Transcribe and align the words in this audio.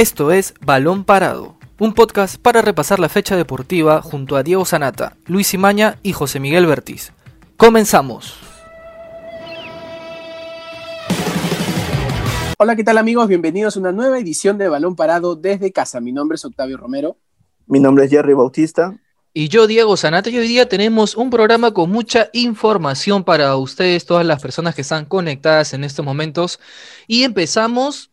Esto 0.00 0.32
es 0.32 0.54
Balón 0.62 1.04
Parado, 1.04 1.56
un 1.78 1.92
podcast 1.92 2.40
para 2.40 2.62
repasar 2.62 2.98
la 2.98 3.10
fecha 3.10 3.36
deportiva 3.36 4.00
junto 4.00 4.36
a 4.36 4.42
Diego 4.42 4.64
Sanata, 4.64 5.18
Luis 5.26 5.52
Imaña 5.52 5.98
y 6.02 6.14
José 6.14 6.40
Miguel 6.40 6.64
Bertiz. 6.64 7.12
Comenzamos. 7.58 8.38
Hola, 12.56 12.76
¿qué 12.76 12.82
tal 12.82 12.96
amigos? 12.96 13.28
Bienvenidos 13.28 13.76
a 13.76 13.80
una 13.80 13.92
nueva 13.92 14.18
edición 14.18 14.56
de 14.56 14.70
Balón 14.70 14.96
Parado 14.96 15.36
desde 15.36 15.70
casa. 15.70 16.00
Mi 16.00 16.12
nombre 16.12 16.36
es 16.36 16.46
Octavio 16.46 16.78
Romero. 16.78 17.18
Mi 17.66 17.78
nombre 17.78 18.06
es 18.06 18.10
Jerry 18.10 18.32
Bautista. 18.32 18.98
Y 19.34 19.48
yo, 19.48 19.66
Diego 19.66 19.98
Sanata, 19.98 20.30
y 20.30 20.38
hoy 20.38 20.48
día 20.48 20.66
tenemos 20.66 21.14
un 21.14 21.28
programa 21.28 21.74
con 21.74 21.90
mucha 21.90 22.30
información 22.32 23.22
para 23.22 23.54
ustedes, 23.56 24.06
todas 24.06 24.24
las 24.24 24.40
personas 24.40 24.74
que 24.74 24.80
están 24.80 25.04
conectadas 25.04 25.74
en 25.74 25.84
estos 25.84 26.06
momentos. 26.06 26.58
Y 27.06 27.24
empezamos 27.24 28.10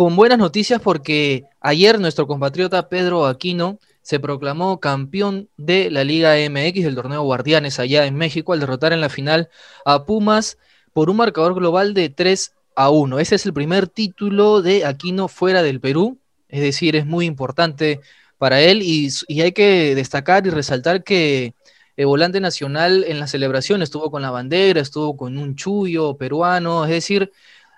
con 0.00 0.16
buenas 0.16 0.38
noticias 0.38 0.80
porque 0.80 1.44
ayer 1.60 2.00
nuestro 2.00 2.26
compatriota 2.26 2.88
Pedro 2.88 3.26
Aquino 3.26 3.78
se 4.00 4.18
proclamó 4.18 4.80
campeón 4.80 5.50
de 5.58 5.90
la 5.90 6.04
Liga 6.04 6.36
MX 6.36 6.84
del 6.84 6.94
torneo 6.94 7.22
Guardianes 7.22 7.78
allá 7.78 8.06
en 8.06 8.14
México 8.14 8.54
al 8.54 8.60
derrotar 8.60 8.94
en 8.94 9.02
la 9.02 9.10
final 9.10 9.50
a 9.84 10.06
Pumas 10.06 10.56
por 10.94 11.10
un 11.10 11.18
marcador 11.18 11.54
global 11.54 11.92
de 11.92 12.08
3 12.08 12.54
a 12.76 12.88
1. 12.88 13.18
Ese 13.18 13.34
es 13.34 13.44
el 13.44 13.52
primer 13.52 13.88
título 13.88 14.62
de 14.62 14.86
Aquino 14.86 15.28
fuera 15.28 15.62
del 15.62 15.80
Perú, 15.80 16.18
es 16.48 16.62
decir, 16.62 16.96
es 16.96 17.04
muy 17.04 17.26
importante 17.26 18.00
para 18.38 18.62
él 18.62 18.80
y, 18.82 19.10
hay 19.42 19.52
que 19.52 19.94
destacar 19.94 20.46
y 20.46 20.48
resaltar 20.48 21.04
que 21.04 21.52
el 21.98 22.06
volante 22.06 22.40
nacional 22.40 23.04
en 23.06 23.20
la 23.20 23.26
celebración 23.26 23.82
estuvo 23.82 24.10
con 24.10 24.22
la 24.22 24.30
bandera, 24.30 24.80
estuvo 24.80 25.14
con 25.14 25.36
un 25.36 25.56
chullo 25.56 26.16
peruano, 26.16 26.86
es 26.86 26.90
decir, 26.90 27.30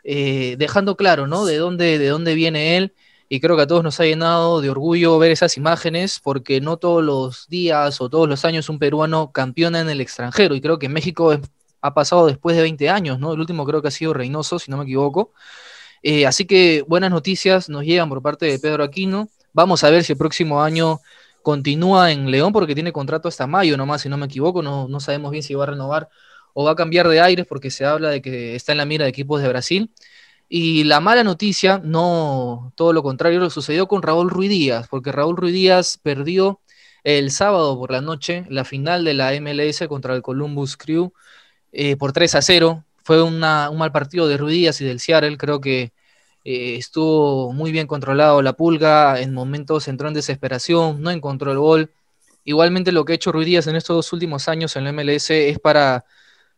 eh, 0.04 0.56
dejando 0.58 0.96
claro, 0.96 1.26
¿no? 1.26 1.44
De 1.44 1.56
dónde, 1.56 1.98
de 1.98 2.08
dónde 2.08 2.34
viene 2.34 2.76
él. 2.76 2.94
Y 3.28 3.40
creo 3.40 3.56
que 3.56 3.62
a 3.62 3.66
todos 3.66 3.82
nos 3.82 3.98
ha 3.98 4.04
llenado 4.04 4.60
de 4.60 4.68
orgullo 4.68 5.18
ver 5.18 5.30
esas 5.32 5.56
imágenes, 5.56 6.20
porque 6.22 6.60
no 6.60 6.76
todos 6.76 7.02
los 7.02 7.48
días 7.48 8.00
o 8.00 8.10
todos 8.10 8.28
los 8.28 8.44
años 8.44 8.68
un 8.68 8.78
peruano 8.78 9.32
campeona 9.32 9.80
en 9.80 9.88
el 9.88 10.00
extranjero. 10.02 10.54
Y 10.54 10.60
creo 10.60 10.78
que 10.78 10.88
México 10.90 11.34
ha 11.80 11.94
pasado 11.94 12.26
después 12.26 12.56
de 12.56 12.62
20 12.62 12.90
años, 12.90 13.18
¿no? 13.18 13.32
El 13.32 13.40
último 13.40 13.64
creo 13.64 13.82
que 13.82 13.88
ha 13.88 13.90
sido 13.90 14.12
Reynoso, 14.14 14.58
si 14.58 14.70
no 14.70 14.76
me 14.76 14.84
equivoco. 14.84 15.32
Eh, 16.02 16.26
así 16.26 16.46
que 16.46 16.84
buenas 16.86 17.10
noticias 17.10 17.68
nos 17.68 17.84
llegan 17.84 18.08
por 18.08 18.22
parte 18.22 18.46
de 18.46 18.58
Pedro 18.58 18.84
Aquino. 18.84 19.28
Vamos 19.52 19.84
a 19.84 19.90
ver 19.90 20.04
si 20.04 20.12
el 20.12 20.18
próximo 20.18 20.62
año 20.62 21.00
continúa 21.42 22.12
en 22.12 22.30
León, 22.30 22.52
porque 22.52 22.74
tiene 22.74 22.92
contrato 22.92 23.28
hasta 23.28 23.46
mayo 23.46 23.76
nomás, 23.76 24.02
si 24.02 24.08
no 24.08 24.16
me 24.16 24.26
equivoco. 24.26 24.62
No, 24.62 24.88
no 24.88 25.00
sabemos 25.00 25.30
bien 25.30 25.42
si 25.42 25.54
va 25.54 25.64
a 25.64 25.68
renovar 25.68 26.08
o 26.54 26.64
va 26.64 26.72
a 26.72 26.76
cambiar 26.76 27.08
de 27.08 27.20
aires 27.20 27.46
porque 27.46 27.70
se 27.70 27.84
habla 27.84 28.10
de 28.10 28.22
que 28.22 28.54
está 28.54 28.72
en 28.72 28.78
la 28.78 28.84
mira 28.84 29.04
de 29.04 29.10
equipos 29.10 29.42
de 29.42 29.48
Brasil. 29.48 29.90
Y 30.48 30.84
la 30.84 31.00
mala 31.00 31.24
noticia, 31.24 31.80
no 31.82 32.72
todo 32.76 32.92
lo 32.92 33.02
contrario, 33.02 33.40
lo 33.40 33.50
sucedió 33.50 33.88
con 33.88 34.02
Raúl 34.02 34.28
Ruiz 34.30 34.50
Díaz, 34.50 34.86
porque 34.88 35.10
Raúl 35.10 35.36
Ruiz 35.36 35.54
Díaz 35.54 35.98
perdió 36.02 36.60
el 37.04 37.30
sábado 37.30 37.78
por 37.78 37.90
la 37.90 38.00
noche 38.00 38.44
la 38.48 38.64
final 38.64 39.04
de 39.04 39.14
la 39.14 39.32
MLS 39.40 39.86
contra 39.88 40.14
el 40.14 40.22
Columbus 40.22 40.76
Crew 40.76 41.12
eh, 41.72 41.96
por 41.96 42.12
3 42.12 42.34
a 42.36 42.42
0. 42.42 42.84
Fue 43.04 43.22
un 43.22 43.40
mal 43.40 43.92
partido 43.92 44.28
de 44.28 44.36
Ruiz 44.36 44.54
Díaz 44.54 44.80
y 44.80 44.84
del 44.84 45.00
Seattle, 45.00 45.36
creo 45.38 45.60
que 45.60 45.92
eh, 46.44 46.76
estuvo 46.76 47.52
muy 47.52 47.72
bien 47.72 47.86
controlado 47.86 48.42
la 48.42 48.52
pulga, 48.54 49.20
en 49.20 49.32
momentos 49.32 49.88
entró 49.88 50.08
en 50.08 50.14
desesperación, 50.14 51.00
no 51.02 51.10
encontró 51.10 51.52
el 51.52 51.58
gol. 51.58 51.92
Igualmente 52.44 52.92
lo 52.92 53.04
que 53.04 53.12
ha 53.12 53.16
hecho 53.16 53.32
Ruiz 53.32 53.46
Díaz 53.46 53.66
en 53.68 53.76
estos 53.76 53.96
dos 53.96 54.12
últimos 54.12 54.48
años 54.48 54.76
en 54.76 54.84
la 54.84 54.92
MLS 54.92 55.30
es 55.30 55.58
para 55.60 56.04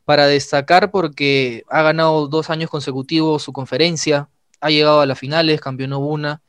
para 0.04 0.26
destacar 0.26 0.90
porque 0.90 1.64
ha 1.68 1.82
ganado 1.82 2.28
dos 2.28 2.50
años 2.50 2.70
consecutivos 2.70 3.42
su 3.42 3.52
conferencia, 3.52 4.28
ha 4.60 4.70
llegado 4.70 5.00
a 5.00 5.06
las 5.06 5.18
finales, 5.18 5.60
campeonó 5.60 5.98
una. 5.98 6.42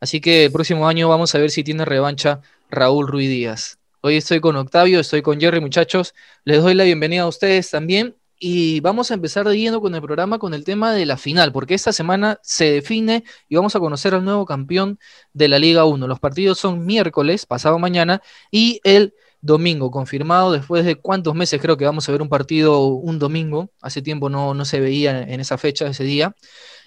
Así 0.00 0.20
que 0.20 0.46
el 0.46 0.52
próximo 0.52 0.88
año 0.88 1.08
vamos 1.08 1.34
a 1.34 1.38
ver 1.38 1.50
si 1.50 1.62
tiene 1.64 1.84
revancha 1.84 2.40
Raúl 2.70 3.06
Ruiz 3.06 3.28
Díaz. 3.28 3.78
Hoy 4.00 4.16
estoy 4.16 4.40
con 4.40 4.56
Octavio, 4.56 5.00
estoy 5.00 5.22
con 5.22 5.38
Jerry, 5.38 5.60
muchachos. 5.60 6.14
Les 6.44 6.62
doy 6.62 6.74
la 6.74 6.84
bienvenida 6.84 7.22
a 7.22 7.28
ustedes 7.28 7.70
también. 7.70 8.16
Y 8.42 8.80
vamos 8.80 9.10
a 9.10 9.14
empezar 9.14 9.46
de 9.46 9.58
lleno 9.58 9.82
con 9.82 9.94
el 9.94 10.00
programa 10.00 10.38
con 10.38 10.54
el 10.54 10.64
tema 10.64 10.94
de 10.94 11.04
la 11.04 11.18
final, 11.18 11.52
porque 11.52 11.74
esta 11.74 11.92
semana 11.92 12.40
se 12.42 12.72
define 12.72 13.22
y 13.50 13.56
vamos 13.56 13.76
a 13.76 13.80
conocer 13.80 14.14
al 14.14 14.24
nuevo 14.24 14.46
campeón 14.46 14.98
de 15.34 15.48
la 15.48 15.58
Liga 15.58 15.84
1. 15.84 16.06
Los 16.06 16.20
partidos 16.20 16.58
son 16.58 16.86
miércoles, 16.86 17.44
pasado 17.44 17.78
mañana, 17.78 18.22
y 18.50 18.80
el 18.82 19.12
domingo, 19.42 19.90
confirmado 19.90 20.52
después 20.52 20.84
de 20.84 20.96
cuántos 20.96 21.34
meses 21.34 21.60
creo 21.60 21.76
que 21.76 21.84
vamos 21.84 22.08
a 22.08 22.12
ver 22.12 22.22
un 22.22 22.28
partido 22.28 22.86
un 22.86 23.18
domingo, 23.18 23.70
hace 23.80 24.02
tiempo 24.02 24.28
no, 24.28 24.54
no 24.54 24.64
se 24.64 24.80
veía 24.80 25.22
en 25.22 25.40
esa 25.40 25.58
fecha, 25.58 25.86
ese 25.86 26.04
día, 26.04 26.34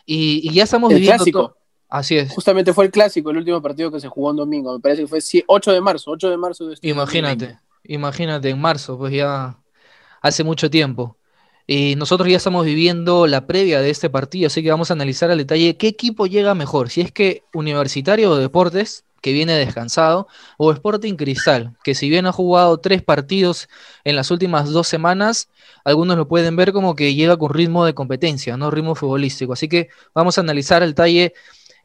y, 0.05 0.51
ya 0.53 0.63
estamos 0.63 0.91
el 0.91 0.97
viviendo... 0.97 1.23
Clásico. 1.23 1.57
Así 1.89 2.17
es. 2.17 2.33
Justamente 2.33 2.73
fue 2.73 2.85
el 2.85 2.91
clásico, 2.91 3.29
el 3.29 3.37
último 3.37 3.61
partido 3.61 3.91
que 3.91 3.99
se 3.99 4.07
jugó 4.07 4.31
en 4.31 4.37
domingo, 4.37 4.73
me 4.73 4.79
parece 4.79 5.03
que 5.03 5.07
fue 5.07 5.19
8 5.45 5.71
de 5.71 5.79
marzo, 5.81 6.09
8 6.09 6.29
de 6.31 6.37
marzo 6.37 6.67
de 6.67 6.73
este 6.73 6.87
Imagínate, 6.87 7.59
imagínate, 7.83 8.49
en 8.49 8.59
marzo, 8.59 8.97
pues 8.97 9.13
ya 9.13 9.59
hace 10.21 10.43
mucho 10.43 10.71
tiempo. 10.71 11.17
Y 11.67 11.95
nosotros 11.95 12.27
ya 12.27 12.37
estamos 12.37 12.65
viviendo 12.65 13.27
la 13.27 13.45
previa 13.45 13.79
de 13.79 13.91
este 13.91 14.09
partido, 14.09 14.47
así 14.47 14.63
que 14.63 14.71
vamos 14.71 14.89
a 14.89 14.95
analizar 14.95 15.29
al 15.29 15.37
detalle 15.37 15.77
qué 15.77 15.87
equipo 15.87 16.25
llega 16.25 16.55
mejor, 16.55 16.89
si 16.89 17.01
es 17.01 17.11
que 17.11 17.43
Universitario 17.53 18.31
o 18.31 18.37
Deportes 18.37 19.05
que 19.23 19.31
viene 19.31 19.53
descansado, 19.53 20.27
o 20.57 20.71
Sporting 20.73 21.15
Cristal, 21.15 21.71
que 21.81 21.95
si 21.95 22.09
bien 22.09 22.25
ha 22.25 22.33
jugado 22.33 22.77
tres 22.79 23.01
partidos 23.01 23.69
en 24.03 24.17
las 24.17 24.29
últimas 24.31 24.69
dos 24.69 24.85
semanas, 24.85 25.49
algunos 25.85 26.17
lo 26.17 26.27
pueden 26.27 26.57
ver 26.57 26.73
como 26.73 26.93
que 26.93 27.15
llega 27.15 27.37
con 27.37 27.53
ritmo 27.53 27.85
de 27.85 27.93
competencia, 27.93 28.57
no 28.57 28.69
ritmo 28.69 28.95
futbolístico. 28.95 29.53
Así 29.53 29.69
que 29.69 29.87
vamos 30.13 30.37
a 30.37 30.41
analizar 30.41 30.83
al 30.83 30.93
talle 30.93 31.33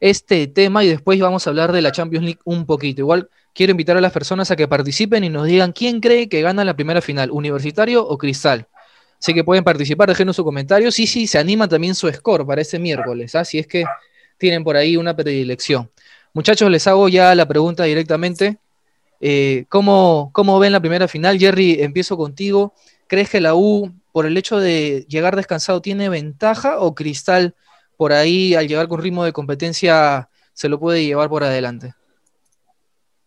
este 0.01 0.47
tema 0.47 0.83
y 0.83 0.89
después 0.89 1.17
vamos 1.21 1.47
a 1.47 1.49
hablar 1.49 1.71
de 1.71 1.81
la 1.81 1.93
Champions 1.93 2.25
League 2.25 2.39
un 2.43 2.65
poquito. 2.65 3.01
Igual 3.01 3.29
quiero 3.53 3.71
invitar 3.71 3.95
a 3.95 4.01
las 4.01 4.11
personas 4.11 4.51
a 4.51 4.57
que 4.57 4.67
participen 4.67 5.23
y 5.23 5.29
nos 5.29 5.47
digan 5.47 5.71
quién 5.71 6.01
cree 6.01 6.27
que 6.27 6.41
gana 6.41 6.65
la 6.65 6.75
primera 6.75 7.01
final, 7.01 7.31
Universitario 7.31 8.05
o 8.05 8.17
Cristal. 8.17 8.67
Así 9.17 9.33
que 9.33 9.45
pueden 9.45 9.63
participar, 9.63 10.09
déjenos 10.09 10.35
su 10.35 10.43
comentario. 10.43 10.91
Sí, 10.91 11.07
sí, 11.07 11.25
se 11.25 11.39
anima 11.39 11.69
también 11.69 11.95
su 11.95 12.11
score 12.11 12.45
para 12.45 12.61
ese 12.61 12.79
miércoles, 12.79 13.33
así 13.35 13.57
¿ah? 13.57 13.61
es 13.61 13.67
que 13.67 13.85
tienen 14.37 14.63
por 14.63 14.75
ahí 14.75 14.97
una 14.97 15.15
predilección. 15.15 15.89
Muchachos, 16.33 16.69
les 16.69 16.85
hago 16.85 17.09
ya 17.09 17.33
la 17.33 17.47
pregunta 17.47 17.83
directamente. 17.85 18.59
Eh, 19.19 19.65
¿cómo, 19.67 20.31
ven 20.59 20.71
la 20.71 20.79
primera 20.79 21.07
final? 21.07 21.39
Jerry, 21.39 21.81
empiezo 21.81 22.17
contigo. 22.17 22.73
¿Crees 23.07 23.29
que 23.29 23.41
la 23.41 23.55
U, 23.55 23.91
por 24.11 24.27
el 24.27 24.37
hecho 24.37 24.59
de 24.59 25.05
llegar 25.09 25.35
descansado, 25.35 25.81
tiene 25.81 26.07
ventaja 26.07 26.79
o 26.79 26.93
Cristal, 26.93 27.55
por 27.97 28.13
ahí, 28.13 28.53
al 28.53 28.67
llegar 28.67 28.87
con 28.87 29.01
ritmo 29.01 29.25
de 29.25 29.33
competencia, 29.33 30.29
se 30.53 30.69
lo 30.69 30.79
puede 30.79 31.03
llevar 31.03 31.29
por 31.29 31.43
adelante? 31.43 31.95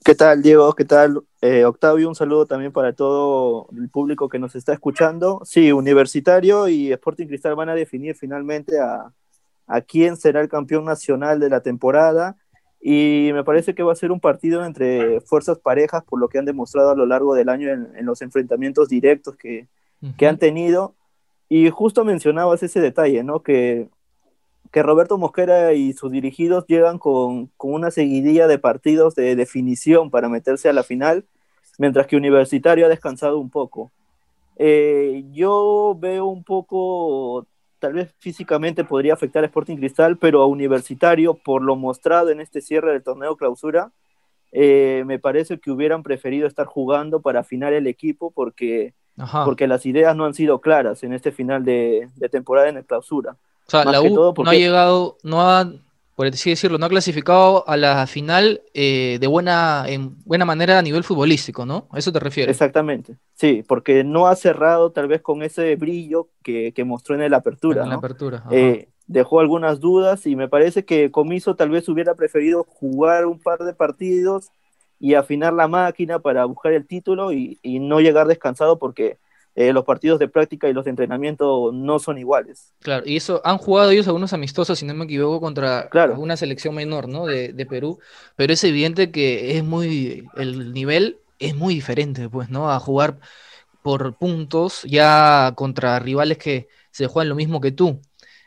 ¿Qué 0.04 0.14
tal, 0.14 0.42
Diego? 0.42 0.72
¿Qué 0.72 0.84
tal, 0.84 1.22
eh, 1.40 1.64
Octavio? 1.64 2.08
Un 2.08 2.14
saludo 2.14 2.46
también 2.46 2.72
para 2.72 2.92
todo 2.92 3.68
el 3.76 3.88
público 3.88 4.28
que 4.28 4.38
nos 4.38 4.54
está 4.54 4.72
escuchando. 4.72 5.40
Sí, 5.44 5.72
Universitario 5.72 6.68
y 6.68 6.92
Sporting 6.92 7.26
Cristal 7.26 7.56
van 7.56 7.68
a 7.68 7.74
definir 7.74 8.16
finalmente 8.16 8.80
a, 8.80 9.12
a 9.66 9.80
quién 9.80 10.16
será 10.16 10.40
el 10.40 10.48
campeón 10.48 10.84
nacional 10.84 11.38
de 11.38 11.50
la 11.50 11.60
temporada 11.60 12.36
y 12.84 13.30
me 13.32 13.44
parece 13.44 13.76
que 13.76 13.84
va 13.84 13.92
a 13.92 13.96
ser 13.96 14.10
un 14.10 14.18
partido 14.18 14.64
entre 14.64 15.20
fuerzas 15.20 15.60
parejas 15.60 16.02
por 16.02 16.18
lo 16.18 16.28
que 16.28 16.38
han 16.38 16.44
demostrado 16.44 16.90
a 16.90 16.96
lo 16.96 17.06
largo 17.06 17.32
del 17.34 17.48
año 17.48 17.70
en, 17.70 18.04
los 18.04 18.22
enfrentamientos 18.22 18.88
directos 18.88 19.36
que, 19.36 19.68
que, 20.18 20.26
han 20.26 20.36
tenido. 20.36 20.96
Y 21.48 21.70
justo 21.70 22.04
mencionabas 22.04 22.64
ese 22.64 22.80
detalle, 22.80 23.22
¿no? 23.22 23.40
Que, 23.44 23.88
que 24.72 24.82
Roberto 24.82 25.16
Mosquera 25.16 25.74
y 25.74 25.92
sus 25.92 26.10
dirigidos 26.10 26.66
llegan 26.66 26.98
con, 26.98 27.46
con, 27.56 27.72
una 27.72 27.92
seguidilla 27.92 28.48
de 28.48 28.58
partidos 28.58 29.14
de 29.14 29.36
definición 29.36 30.10
para 30.10 30.28
meterse 30.28 30.68
a 30.68 30.72
la 30.72 30.82
final, 30.82 31.24
mientras 31.78 32.08
que 32.08 32.16
Universitario 32.16 32.86
ha 32.86 32.88
descansado 32.88 33.38
un 33.38 33.50
poco. 33.50 33.92
Eh, 34.56 35.24
yo 35.30 35.96
veo 36.00 36.26
un 36.26 36.42
poco 36.42 37.46
tal 37.82 37.94
vez 37.94 38.14
físicamente 38.20 38.84
podría 38.84 39.12
afectar 39.12 39.42
a 39.42 39.46
Sporting 39.46 39.76
Cristal, 39.76 40.16
pero 40.16 40.40
a 40.40 40.46
Universitario, 40.46 41.34
por 41.34 41.62
lo 41.62 41.74
mostrado 41.74 42.30
en 42.30 42.40
este 42.40 42.60
cierre 42.60 42.92
del 42.92 43.02
torneo 43.02 43.36
clausura, 43.36 43.90
eh, 44.52 45.02
me 45.04 45.18
parece 45.18 45.58
que 45.58 45.72
hubieran 45.72 46.04
preferido 46.04 46.46
estar 46.46 46.64
jugando 46.64 47.20
para 47.22 47.40
afinar 47.40 47.72
el 47.72 47.88
equipo 47.88 48.30
porque, 48.30 48.94
porque 49.44 49.66
las 49.66 49.84
ideas 49.84 50.14
no 50.14 50.26
han 50.26 50.34
sido 50.34 50.60
claras 50.60 51.02
en 51.02 51.12
este 51.12 51.32
final 51.32 51.64
de, 51.64 52.08
temporada 52.30 52.68
en 52.68 52.76
el 52.76 52.84
clausura. 52.84 53.32
O 53.66 53.70
sea, 53.70 53.84
la 53.84 54.00
U 54.00 54.32
no 54.32 54.50
ha 54.50 54.54
llegado, 54.54 55.16
no 55.24 55.40
ha 55.42 55.68
por 56.22 56.28
así 56.28 56.50
decirlo, 56.50 56.78
no 56.78 56.86
ha 56.86 56.88
clasificado 56.88 57.68
a 57.68 57.76
la 57.76 58.06
final 58.06 58.62
eh, 58.74 59.18
de 59.20 59.26
buena, 59.26 59.86
en 59.88 60.22
buena 60.24 60.44
manera 60.44 60.78
a 60.78 60.82
nivel 60.82 61.02
futbolístico, 61.02 61.66
¿no? 61.66 61.88
¿A 61.90 61.98
eso 61.98 62.12
te 62.12 62.20
refieres? 62.20 62.54
Exactamente, 62.54 63.16
sí, 63.34 63.64
porque 63.66 64.04
no 64.04 64.28
ha 64.28 64.36
cerrado 64.36 64.92
tal 64.92 65.08
vez 65.08 65.20
con 65.20 65.42
ese 65.42 65.74
brillo 65.74 66.28
que, 66.44 66.72
mostró 66.86 67.20
en 67.20 67.28
la 67.28 67.38
apertura. 67.38 67.82
En 67.82 67.88
la 67.88 67.96
apertura. 67.96 68.44
Eh, 68.52 68.88
dejó 69.08 69.40
algunas 69.40 69.80
dudas 69.80 70.24
y 70.24 70.36
me 70.36 70.46
parece 70.46 70.84
que 70.84 71.10
Comiso 71.10 71.56
tal 71.56 71.70
vez 71.70 71.88
hubiera 71.88 72.14
preferido 72.14 72.62
jugar 72.68 73.26
un 73.26 73.40
par 73.40 73.58
de 73.58 73.74
partidos 73.74 74.52
y 75.00 75.14
afinar 75.14 75.52
la 75.54 75.66
máquina 75.66 76.20
para 76.20 76.44
buscar 76.44 76.72
el 76.72 76.86
título 76.86 77.32
y, 77.32 77.58
no 77.64 78.00
llegar 78.00 78.28
descansado 78.28 78.78
porque 78.78 79.18
eh, 79.54 79.72
los 79.72 79.84
partidos 79.84 80.18
de 80.18 80.28
práctica 80.28 80.68
y 80.68 80.72
los 80.72 80.84
de 80.84 80.90
entrenamiento 80.90 81.70
no 81.72 81.98
son 81.98 82.18
iguales. 82.18 82.72
Claro, 82.80 83.04
y 83.06 83.16
eso, 83.16 83.40
han 83.44 83.58
jugado 83.58 83.90
ellos 83.90 84.06
algunos 84.06 84.32
amistosos, 84.32 84.78
si 84.78 84.86
no 84.86 84.94
me 84.94 85.04
equivoco, 85.04 85.40
contra 85.40 85.90
una 86.16 86.36
selección 86.36 86.74
menor, 86.74 87.08
¿no? 87.08 87.26
De, 87.26 87.52
de, 87.52 87.66
Perú, 87.66 87.98
pero 88.36 88.52
es 88.52 88.64
evidente 88.64 89.10
que 89.10 89.56
es 89.56 89.64
muy, 89.64 90.26
el 90.36 90.72
nivel 90.72 91.18
es 91.38 91.54
muy 91.54 91.74
diferente, 91.74 92.28
pues, 92.28 92.48
¿no? 92.48 92.70
A 92.70 92.78
jugar 92.80 93.18
por 93.82 94.16
puntos 94.16 94.82
ya 94.84 95.52
contra 95.56 95.98
rivales 95.98 96.38
que 96.38 96.68
se 96.90 97.06
juegan 97.06 97.28
lo 97.28 97.34
mismo 97.34 97.60
que 97.60 97.72
tú. 97.72 98.00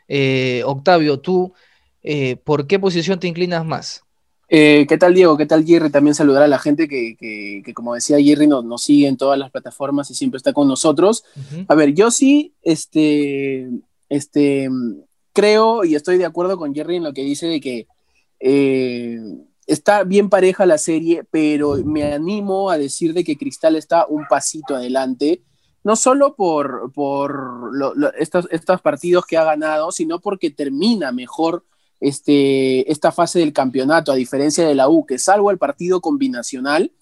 Eh, 0.08 0.62
Octavio, 0.64 1.20
tú, 1.20 1.54
eh, 2.02 2.36
¿por 2.36 2.66
qué 2.66 2.78
posición 2.78 3.20
te 3.20 3.28
inclinas 3.28 3.64
más? 3.64 4.05
Eh, 4.48 4.86
¿Qué 4.88 4.96
tal 4.96 5.14
Diego? 5.14 5.36
¿Qué 5.36 5.46
tal 5.46 5.64
Jerry? 5.64 5.90
También 5.90 6.14
saludar 6.14 6.42
a 6.42 6.48
la 6.48 6.58
gente 6.58 6.86
que, 6.88 7.62
como 7.74 7.94
decía 7.94 8.20
Jerry, 8.20 8.46
nos, 8.46 8.64
nos, 8.64 8.82
sigue 8.82 9.08
en 9.08 9.16
todas 9.16 9.38
las 9.38 9.50
plataformas 9.50 10.10
y 10.10 10.14
siempre 10.14 10.36
está 10.36 10.52
con 10.52 10.68
nosotros. 10.68 11.24
A 11.66 11.74
ver, 11.74 11.94
yo 11.94 12.10
sí, 12.10 12.54
este, 12.62 13.68
este, 14.08 14.68
creo 15.32 15.84
y 15.84 15.96
estoy 15.96 16.18
de 16.18 16.26
acuerdo 16.26 16.56
con 16.58 16.74
Jerry 16.74 16.96
en 16.96 17.04
lo 17.04 17.12
que 17.12 17.22
dice 17.22 17.46
de 17.46 17.60
que 17.60 17.86
eh, 18.38 19.18
está 19.66 20.04
bien 20.04 20.30
pareja 20.30 20.64
la 20.64 20.78
serie, 20.78 21.24
pero 21.30 21.76
me 21.84 22.04
animo 22.12 22.70
a 22.70 22.78
decir 22.78 23.14
de 23.14 23.24
que 23.24 23.36
Cristal 23.36 23.74
está 23.74 24.06
un 24.06 24.26
pasito 24.28 24.76
adelante, 24.76 25.42
no 25.82 25.96
solo 25.96 26.36
por, 26.36 26.92
por 26.92 27.72
estos, 28.18 28.46
estos 28.50 28.80
partidos 28.80 29.26
que 29.26 29.36
ha 29.36 29.44
ganado, 29.44 29.90
sino 29.90 30.20
porque 30.20 30.50
termina 30.50 31.10
mejor 31.10 31.64
este, 32.00 32.90
esta 32.90 33.12
fase 33.12 33.38
del 33.38 33.52
campeonato, 33.52 34.12
a 34.12 34.16
diferencia 34.16 34.66
de 34.66 34.74
la 34.74 34.88
U, 34.88 35.06
que 35.06 35.18
salvo 35.18 35.50
el 35.50 35.58
partido 35.58 36.00
combinacional, 36.00 36.92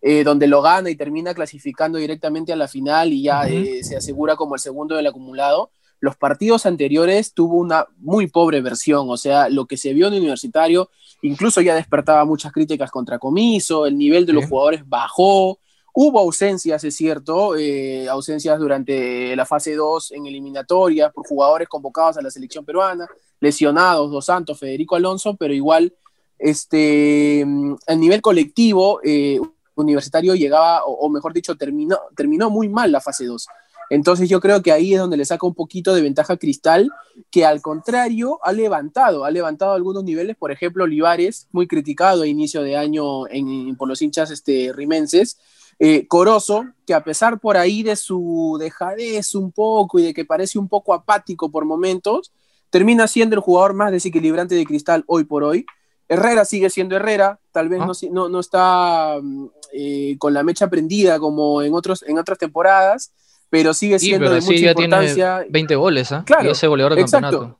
eh, 0.00 0.24
donde 0.24 0.48
lo 0.48 0.62
gana 0.62 0.90
y 0.90 0.96
termina 0.96 1.32
clasificando 1.32 1.98
directamente 1.98 2.52
a 2.52 2.56
la 2.56 2.68
final 2.68 3.12
y 3.12 3.22
ya 3.22 3.48
eh, 3.48 3.84
se 3.84 3.96
asegura 3.96 4.34
como 4.36 4.56
el 4.56 4.60
segundo 4.60 4.96
del 4.96 5.06
acumulado, 5.06 5.70
los 6.00 6.16
partidos 6.16 6.66
anteriores 6.66 7.32
tuvo 7.32 7.58
una 7.58 7.86
muy 7.98 8.26
pobre 8.26 8.60
versión, 8.60 9.08
o 9.08 9.16
sea, 9.16 9.48
lo 9.48 9.66
que 9.66 9.76
se 9.76 9.92
vio 9.94 10.08
en 10.08 10.14
Universitario 10.14 10.90
incluso 11.22 11.60
ya 11.60 11.76
despertaba 11.76 12.24
muchas 12.24 12.50
críticas 12.50 12.90
contra 12.90 13.20
Comiso, 13.20 13.86
el 13.86 13.96
nivel 13.96 14.26
de 14.26 14.32
los 14.32 14.46
jugadores 14.46 14.82
bajó, 14.84 15.60
Hubo 15.94 16.20
ausencias, 16.20 16.82
es 16.84 16.96
cierto, 16.96 17.56
eh, 17.56 18.08
ausencias 18.08 18.58
durante 18.58 19.36
la 19.36 19.44
fase 19.44 19.74
2 19.74 20.12
en 20.12 20.26
eliminatorias 20.26 21.12
por 21.12 21.26
jugadores 21.26 21.68
convocados 21.68 22.16
a 22.16 22.22
la 22.22 22.30
selección 22.30 22.64
peruana, 22.64 23.06
lesionados, 23.40 24.10
Dos 24.10 24.24
Santos, 24.24 24.58
Federico 24.58 24.96
Alonso, 24.96 25.36
pero 25.36 25.52
igual 25.52 25.92
este, 26.38 27.44
a 27.86 27.94
nivel 27.94 28.22
colectivo, 28.22 29.00
eh, 29.04 29.38
Universitario 29.74 30.34
llegaba, 30.34 30.84
o, 30.84 31.08
mejor 31.08 31.32
dicho, 31.32 31.56
terminó, 31.56 31.98
terminó 32.16 32.50
muy 32.50 32.68
mal 32.68 32.92
la 32.92 33.00
fase 33.00 33.26
2. 33.26 33.46
Entonces 33.90 34.28
yo 34.28 34.40
creo 34.40 34.62
que 34.62 34.72
ahí 34.72 34.94
es 34.94 35.00
donde 35.00 35.16
le 35.16 35.24
saca 35.24 35.46
un 35.46 35.54
poquito 35.54 35.94
de 35.94 36.02
ventaja 36.02 36.36
Cristal, 36.36 36.90
que 37.30 37.44
al 37.44 37.60
contrario 37.60 38.38
ha 38.42 38.52
levantado, 38.52 39.24
ha 39.24 39.30
levantado 39.30 39.72
algunos 39.72 40.04
niveles, 40.04 40.36
por 40.36 40.50
ejemplo, 40.50 40.84
Olivares, 40.84 41.48
muy 41.52 41.66
criticado 41.66 42.22
a 42.22 42.26
inicio 42.26 42.62
de 42.62 42.76
año 42.76 43.28
en, 43.28 43.76
por 43.76 43.88
los 43.88 44.00
hinchas 44.00 44.30
este, 44.30 44.72
rimenses, 44.74 45.38
eh, 45.84 46.06
Corozo, 46.06 46.64
que 46.86 46.94
a 46.94 47.02
pesar 47.02 47.40
por 47.40 47.56
ahí 47.56 47.82
de 47.82 47.96
su 47.96 48.56
dejadez 48.60 49.34
un 49.34 49.50
poco 49.50 49.98
y 49.98 50.04
de 50.04 50.14
que 50.14 50.24
parece 50.24 50.56
un 50.56 50.68
poco 50.68 50.94
apático 50.94 51.50
por 51.50 51.64
momentos, 51.64 52.30
termina 52.70 53.08
siendo 53.08 53.34
el 53.34 53.40
jugador 53.40 53.74
más 53.74 53.90
desequilibrante 53.90 54.54
de 54.54 54.64
Cristal 54.64 55.02
hoy 55.08 55.24
por 55.24 55.42
hoy. 55.42 55.66
Herrera 56.06 56.44
sigue 56.44 56.70
siendo 56.70 56.94
Herrera, 56.94 57.40
tal 57.50 57.68
vez 57.68 57.80
ah. 57.82 57.90
no, 58.12 58.28
no, 58.28 58.38
está 58.38 59.16
mm, 59.20 59.46
eh, 59.72 60.14
con 60.20 60.32
la 60.32 60.44
mecha 60.44 60.70
prendida 60.70 61.18
como 61.18 61.62
en, 61.62 61.74
otros, 61.74 62.04
en 62.06 62.16
otras 62.16 62.38
temporadas, 62.38 63.12
pero 63.50 63.74
sigue 63.74 63.98
siendo 63.98 64.30
de 64.30 64.40
mucha 64.40 64.54
importancia. 64.54 65.38
Tiene 65.38 65.50
20 65.50 65.74
goles, 65.74 66.12
¿ah? 66.12 66.22
Claro, 66.24 66.52
ese 66.52 66.68
goleador 66.68 66.94
de 66.94 67.02
campeonato. 67.02 67.58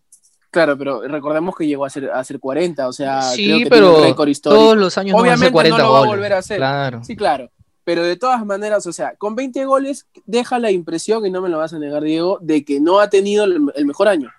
Claro, 0.53 0.79
pero 0.79 1.01
recordemos 1.09 1.57
que 1.57 1.67
llegó 1.67 1.85
a 1.87 1.91
ser, 1.91 2.09
a 2.09 2.23
ser 2.23 2.39
40, 2.39 2.87
o 2.87 2.93
sea, 2.93 3.21
sí, 3.23 3.65
pero 3.69 4.15
todos 4.41 4.77
los 4.77 4.97
años 4.97 5.21
Obviamente 5.21 5.47
no, 5.47 5.53
40 5.53 5.79
no 5.79 5.85
lo 5.85 5.93
va 5.93 5.99
a 5.99 6.07
volver 6.07 6.35
a 6.35 6.39
hacer. 6.39 6.59
Claro. 6.59 7.03
Sí, 7.03 7.17
claro. 7.17 7.51
Pero 7.85 8.05
de 8.05 8.17
todas 8.17 8.45
maneras, 8.47 8.87
o 8.87 8.93
sea, 8.93 9.17
con 9.17 9.35
20 9.35 9.65
goles 9.65 10.07
deja 10.25 10.59
la 10.59 10.71
impresión, 10.71 11.27
y 11.27 11.31
no 11.31 11.41
me 11.41 11.49
lo 11.49 11.59
vas 11.59 11.73
a 11.73 11.79
negar, 11.79 12.03
Diego, 12.03 12.39
de 12.41 12.65
que 12.65 12.81
no 12.81 13.01
ha 13.01 13.11
tenido 13.11 13.45
el, 13.45 13.87
mejor 13.87 14.09
año. 14.09 14.31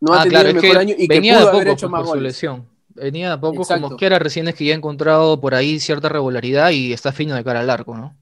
No 0.00 0.14
ha 0.14 0.20
ah, 0.20 0.22
tenido 0.22 0.42
el 0.42 0.54
mejor 0.54 0.78
año 0.78 0.94
y 0.96 1.08
que 1.08 1.20
pudo 1.20 1.48
haber 1.48 1.68
hecho 1.68 1.90
pues, 1.90 2.00
más 2.00 2.06
goles. 2.06 2.22
lesión. 2.22 2.68
Venía 2.94 3.30
de 3.30 3.38
poco, 3.38 3.64
como 3.64 3.96
que 3.96 4.06
era 4.06 4.20
recién 4.20 4.46
es 4.46 4.54
que 4.54 4.64
ya 4.64 4.74
ha 4.74 4.76
encontrado 4.76 5.40
por 5.40 5.54
ahí 5.54 5.80
cierta 5.80 6.08
regularidad 6.08 6.70
y 6.70 6.92
está 6.92 7.10
fino 7.10 7.34
de 7.34 7.42
cara 7.42 7.60
al 7.60 7.70
arco, 7.70 7.96
¿no? 7.96 8.16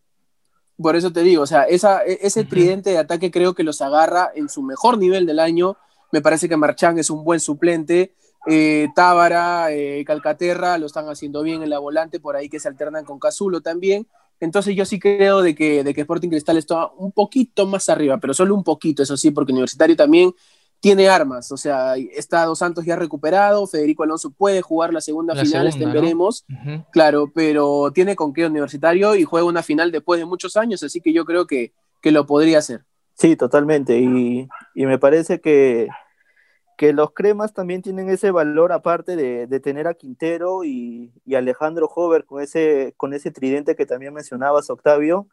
Por 0.79 0.97
eso 0.97 1.13
te 1.13 1.23
digo, 1.23 1.43
o 1.43 1.47
sea, 1.47 1.65
esa, 1.65 2.05
e, 2.05 2.19
ese 2.23 2.45
tridente 2.45 2.91
de 2.91 2.99
ataque 2.99 3.31
creo 3.31 3.55
que 3.55 3.65
los 3.65 3.83
agarra 3.83 4.31
en 4.35 4.49
su 4.49 4.63
mejor 4.63 4.97
nivel 4.97 5.27
del 5.27 5.41
año. 5.41 5.77
Me 6.11 6.23
parece 6.23 6.49
que 6.49 6.57
Marchán 6.57 6.99
es 6.99 7.11
un 7.11 7.23
buen 7.23 7.41
suplente. 7.41 8.15
Eh, 8.47 8.89
Tábara, 8.95 9.71
eh, 9.71 10.03
Calcaterra 10.07 10.79
lo 10.79 10.87
están 10.87 11.09
haciendo 11.09 11.43
bien 11.43 11.63
en 11.63 11.71
la 11.71 11.79
volante, 11.79 12.19
por 12.19 12.37
ahí 12.37 12.49
que 12.49 12.59
se 12.59 12.69
alternan 12.69 13.05
con 13.05 13.19
Cazulo 13.19 13.61
también. 13.61 14.07
Entonces 14.43 14.75
yo 14.75 14.85
sí 14.85 14.99
creo 14.99 15.41
de 15.41 15.55
que, 15.55 15.85
de 15.85 15.95
que 15.95 16.01
Sporting 16.01 16.29
Cristal 16.29 16.57
está 16.57 16.89
un 16.97 17.13
poquito 17.13 17.65
más 17.65 17.89
arriba, 17.89 18.19
pero 18.19 18.35
solo 18.35 18.57
un 18.57 18.65
poquito, 18.65 19.05
eso 19.05 19.17
sí, 19.17 19.31
porque 19.31 19.53
Universitario 19.53 19.95
también 19.95 20.35
tiene 20.81 21.09
armas, 21.09 21.53
o 21.53 21.57
sea, 21.57 21.95
está 21.97 22.45
Dos 22.45 22.59
Santos 22.59 22.85
ya 22.85 22.97
recuperado, 22.97 23.69
Federico 23.69 24.03
Alonso 24.03 24.33
puede 24.33 24.61
jugar 24.61 24.93
la 24.93 25.01
segunda 25.01 25.37
final, 25.37 25.69
este 25.69 25.87
veremos, 25.87 26.45
claro, 26.91 27.31
pero 27.33 27.93
tiene 27.95 28.17
con 28.17 28.33
qué 28.33 28.45
Universitario 28.45 29.15
y 29.15 29.23
juega 29.23 29.47
una 29.47 29.63
final 29.63 29.93
después 29.93 30.19
de 30.19 30.27
muchos 30.27 30.57
años, 30.57 30.83
así 30.83 31.01
que 31.01 31.13
yo 31.13 31.25
creo 31.25 31.47
que, 31.47 31.73
que 32.01 32.11
lo 32.11 32.27
podría 32.27 32.59
hacer. 32.59 32.85
Sí, 33.15 33.37
totalmente, 33.37 33.97
y, 34.01 34.49
y 34.75 34.87
me 34.87 34.99
parece 34.99 35.41
que, 35.41 35.87
que 36.83 36.93
los 36.93 37.13
cremas 37.13 37.55
también 37.55 37.81
tienen 37.81 38.09
ese 38.09 38.33
valor 38.33 38.73
aparte 38.73 39.15
de, 39.15 39.61
tener 39.61 39.87
a 39.87 39.95
Quintero 39.95 40.65
y, 40.65 41.13
Alejandro 41.33 41.87
Hover 41.87 42.25
con 42.25 42.43
ese, 42.43 42.93
con 42.97 43.15
ese 43.15 43.31
tridente 43.31 43.77
que 43.77 43.87
también 43.87 44.13
mencionabas, 44.13 44.69
Octavio. 44.69 45.29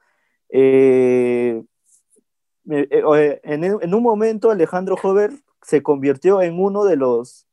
Eh, 0.49 1.63
eh, 2.69 2.87
eh, 2.91 3.39
en, 3.41 3.95
un 3.95 4.03
momento 4.03 4.51
Alejandro 4.51 4.95
Hover 5.01 5.31
se 5.63 5.81
convirtió 5.81 6.43
en 6.43 6.59
uno 6.59 6.83
de 6.85 6.97
los, 6.97 7.47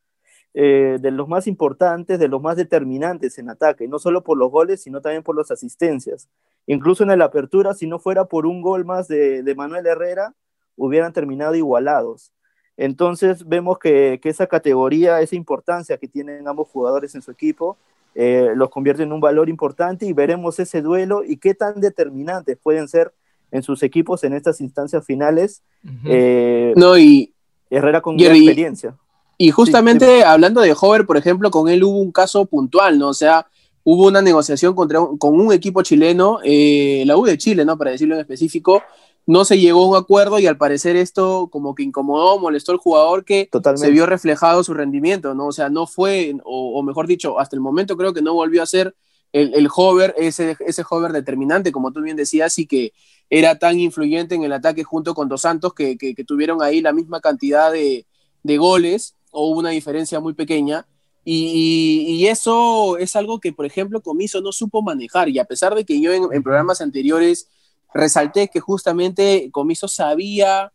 de 0.52 1.10
los 1.10 1.26
más 1.26 1.46
importantes, 1.46 2.18
de 2.18 2.28
los 2.28 2.42
más 2.42 2.58
determinantes 2.58 3.38
en 3.38 3.48
ataque, 3.48 3.88
no 3.88 3.98
solo 3.98 4.22
por 4.22 4.36
los 4.36 4.50
goles, 4.50 4.82
sino 4.82 5.00
también 5.00 5.22
por 5.22 5.38
las 5.38 5.50
asistencias. 5.50 6.28
Incluso 6.66 7.02
en 7.02 7.18
la 7.18 7.24
apertura, 7.24 7.72
si 7.72 7.86
no 7.86 7.98
fuera 7.98 8.26
por 8.26 8.44
un 8.44 8.60
gol 8.60 8.84
más 8.84 9.08
de, 9.08 9.42
de 9.42 9.54
Manuel 9.54 9.86
Herrera, 9.86 10.34
hubieran 10.76 11.14
terminado 11.14 11.54
igualados. 11.54 12.35
Entonces 12.76 13.46
vemos 13.46 13.78
que, 13.78 14.20
esa 14.22 14.46
categoría, 14.46 15.20
esa 15.20 15.36
importancia 15.36 15.96
que 15.96 16.08
tienen 16.08 16.46
ambos 16.46 16.68
jugadores 16.68 17.14
en 17.14 17.22
su 17.22 17.30
equipo, 17.30 17.76
eh, 18.14 18.52
los 18.54 18.70
convierte 18.70 19.02
en 19.02 19.12
un 19.12 19.20
valor 19.20 19.48
importante 19.48 20.06
y 20.06 20.12
veremos 20.12 20.58
ese 20.58 20.82
duelo 20.82 21.22
y 21.24 21.36
qué 21.36 21.54
tan 21.54 21.80
determinantes 21.80 22.58
pueden 22.62 22.88
ser 22.88 23.12
en 23.50 23.62
sus 23.62 23.82
equipos 23.82 24.24
en 24.24 24.32
estas 24.32 24.60
instancias 24.60 25.04
finales. 25.04 25.62
Eh, 26.04 26.72
no, 26.76 26.98
y 26.98 27.32
Herrera 27.70 28.00
con 28.00 28.16
gran 28.16 28.36
experiencia. 28.36 28.94
Y 29.38 29.50
justamente 29.50 30.24
hablando 30.24 30.62
de 30.62 30.74
Hover, 30.78 31.04
por 31.04 31.16
ejemplo, 31.16 31.50
con 31.50 31.68
él 31.68 31.84
hubo 31.84 32.00
un 32.00 32.12
caso 32.12 32.46
puntual, 32.46 32.98
¿no? 32.98 33.08
O 33.08 33.14
sea, 33.14 33.46
hubo 33.84 34.06
una 34.06 34.22
negociación 34.22 34.74
contra 34.74 34.98
con 35.18 35.38
un 35.38 35.52
equipo 35.52 35.82
chileno, 35.82 36.40
eh, 36.42 37.04
la 37.06 37.16
U 37.16 37.24
de 37.24 37.36
Chile, 37.36 37.64
¿no? 37.64 37.76
Para 37.76 37.90
decirlo 37.90 38.14
en 38.14 38.22
específico, 38.22 38.82
no 39.26 39.44
se 39.44 39.58
llegó 39.58 39.82
a 39.82 39.88
un 39.88 39.96
acuerdo 39.96 40.38
y 40.38 40.46
al 40.46 40.56
parecer 40.56 40.94
esto 40.94 41.48
como 41.50 41.74
que 41.74 41.82
incomodó, 41.82 42.38
molestó 42.38 42.70
al 42.70 42.78
jugador 42.78 43.24
que 43.24 43.50
se 43.74 43.90
vio 43.90 44.06
reflejado 44.06 44.62
su 44.62 44.72
rendimiento, 44.72 45.34
¿no? 45.34 45.48
O 45.48 45.52
sea, 45.52 45.68
no 45.68 45.88
fue, 45.88 46.36
o, 46.44 46.80
mejor 46.84 47.08
dicho, 47.08 47.40
hasta 47.40 47.56
el 47.56 47.60
momento 47.60 47.96
creo 47.96 48.14
que 48.14 48.22
no 48.22 48.34
volvió 48.34 48.62
a 48.62 48.66
ser 48.66 48.94
el, 49.32 49.52
el 49.54 49.68
hover, 49.74 50.14
ese, 50.16 50.56
ese 50.60 50.84
hover 50.88 51.10
determinante, 51.10 51.72
como 51.72 51.92
tú 51.92 52.02
bien 52.02 52.16
decías, 52.16 52.56
y 52.60 52.66
que 52.66 52.92
era 53.28 53.58
tan 53.58 53.80
influyente 53.80 54.36
en 54.36 54.44
el 54.44 54.52
ataque 54.52 54.84
junto 54.84 55.12
con 55.12 55.28
Dos 55.28 55.40
Santos 55.40 55.74
que, 55.74 55.98
que, 55.98 56.14
tuvieron 56.24 56.62
ahí 56.62 56.80
la 56.80 56.92
misma 56.92 57.20
cantidad 57.20 57.72
de, 57.72 58.06
de, 58.44 58.58
goles 58.58 59.16
o 59.32 59.50
una 59.50 59.70
diferencia 59.70 60.20
muy 60.20 60.34
pequeña. 60.34 60.86
Y, 61.24 62.04
y, 62.06 62.28
eso 62.28 62.96
es 62.98 63.16
algo 63.16 63.40
que, 63.40 63.52
por 63.52 63.66
ejemplo, 63.66 64.00
Comiso 64.00 64.40
no 64.40 64.52
supo 64.52 64.80
manejar. 64.80 65.28
Y 65.28 65.40
a 65.40 65.44
pesar 65.44 65.74
de 65.74 65.84
que 65.84 66.00
yo 66.00 66.12
en, 66.12 66.28
en 66.32 66.42
programas 66.44 66.80
anteriores 66.80 67.48
resalté 67.96 68.48
que 68.48 68.60
justamente 68.60 69.50
Comiso 69.52 69.88
sabía 69.88 70.72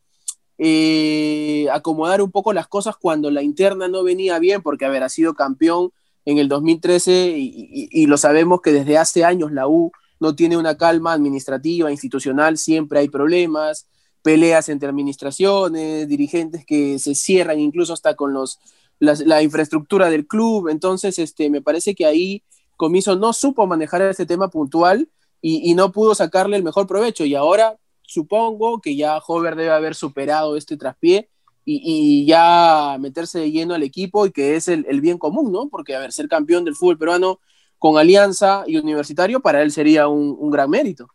eh, 0.57 1.67
acomodar 1.71 2.21
un 2.21 2.31
poco 2.31 2.53
las 2.53 2.67
cosas 2.67 2.95
cuando 2.95 3.31
la 3.31 3.41
interna 3.41 3.87
no 3.87 4.03
venía 4.03 4.37
bien, 4.39 4.61
porque 4.61 4.85
haber 4.85 5.09
sido 5.09 5.33
campeón 5.33 5.91
en 6.25 6.37
el 6.37 6.47
2013 6.47 7.33
y, 7.35 8.05
lo 8.05 8.17
sabemos 8.17 8.61
que 8.61 8.71
desde 8.71 8.97
hace 8.97 9.25
años 9.25 9.51
la 9.51 9.67
U 9.67 9.91
no 10.19 10.35
tiene 10.35 10.57
una 10.57 10.77
calma 10.77 11.13
administrativa, 11.13 11.91
institucional, 11.91 12.59
siempre 12.59 12.99
hay 12.99 13.09
problemas, 13.09 13.87
peleas 14.21 14.69
entre 14.69 14.89
administraciones, 14.89 16.07
dirigentes 16.07 16.63
que 16.63 16.99
se 16.99 17.15
cierran 17.15 17.59
incluso 17.59 17.93
hasta 17.93 18.15
con 18.15 18.31
los, 18.33 18.59
la, 18.99 19.41
infraestructura 19.41 20.11
del 20.11 20.27
club, 20.27 20.69
entonces 20.69 21.17
este, 21.17 21.49
me 21.49 21.61
parece 21.61 21.95
que 21.95 22.05
ahí 22.05 22.43
Comiso 22.77 23.15
no 23.15 23.33
supo 23.33 23.65
manejar 23.65 24.03
ese 24.03 24.27
tema 24.27 24.49
puntual 24.49 25.09
y, 25.41 25.73
no 25.73 25.91
pudo 25.91 26.15
sacarle 26.15 26.57
el 26.57 26.63
mejor 26.63 26.87
provecho. 26.87 27.25
Y 27.25 27.35
ahora 27.35 27.77
supongo 28.03 28.79
que 28.79 28.95
ya 28.95 29.17
Hover 29.17 29.55
debe 29.55 29.71
haber 29.71 29.95
superado 29.95 30.55
este 30.55 30.77
traspié 30.77 31.29
y, 31.65 32.25
ya 32.25 32.97
meterse 32.99 33.39
de 33.39 33.51
lleno 33.51 33.73
al 33.73 33.83
equipo 33.83 34.25
y 34.25 34.31
que 34.31 34.55
es 34.55 34.67
el, 34.67 35.01
bien 35.01 35.17
común, 35.17 35.51
¿no? 35.51 35.69
Porque, 35.69 35.95
a 35.95 35.99
ver, 35.99 36.11
ser 36.11 36.27
campeón 36.27 36.65
del 36.65 36.75
fútbol 36.75 36.97
peruano 36.97 37.39
con 37.79 37.97
Alianza 37.97 38.63
y 38.67 38.77
Universitario 38.77 39.41
para 39.41 39.61
él 39.61 39.71
sería 39.71 40.07
un, 40.07 40.51
gran 40.51 40.69
mérito. 40.69 41.07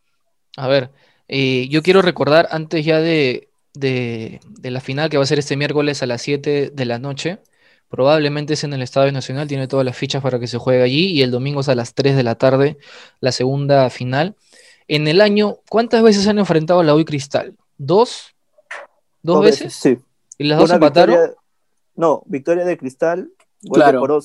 A 0.56 0.68
ver, 0.68 0.90
eh, 1.28 1.68
yo 1.68 1.82
quiero 1.82 2.02
recordar 2.02 2.48
antes 2.50 2.84
ya 2.84 2.98
de, 3.00 3.48
de, 3.74 4.40
la 4.62 4.80
final 4.80 5.10
que 5.10 5.16
va 5.16 5.22
a 5.22 5.26
ser 5.26 5.38
este 5.38 5.56
miércoles 5.56 6.02
a 6.02 6.06
las 6.06 6.22
7 6.22 6.70
de 6.72 6.84
la 6.84 6.98
noche. 6.98 7.38
Probablemente 7.88 8.54
es 8.54 8.64
en 8.64 8.72
el 8.72 8.82
Estadio 8.82 9.12
Nacional, 9.12 9.46
tiene 9.46 9.68
todas 9.68 9.86
las 9.86 9.96
fichas 9.96 10.22
para 10.22 10.40
que 10.40 10.46
se 10.46 10.58
juegue 10.58 10.82
allí 10.82 11.06
y 11.12 11.22
el 11.22 11.30
domingo 11.30 11.60
es 11.60 11.68
a 11.68 11.74
las 11.74 11.94
3 11.94 12.16
de 12.16 12.22
la 12.22 12.34
tarde 12.34 12.78
la 13.20 13.32
segunda 13.32 13.88
final. 13.90 14.34
En 14.88 15.06
el 15.08 15.20
año, 15.20 15.58
¿cuántas 15.68 16.02
veces 16.02 16.26
han 16.26 16.38
enfrentado 16.38 16.80
a 16.80 16.84
la 16.84 16.94
U 16.94 17.04
Cristal? 17.04 17.54
¿Dos? 17.78 18.34
¿Dos, 19.22 19.42
veces? 19.42 19.74
Sí. 19.74 19.98
¿Y 20.38 20.44
las 20.44 20.58
dos 20.58 20.70
empataron? 20.70 21.18
no, 21.94 22.22
victoria 22.26 22.64
de 22.64 22.76
Cristal, 22.76 23.30
gol 23.62 23.82
claro. 23.82 24.20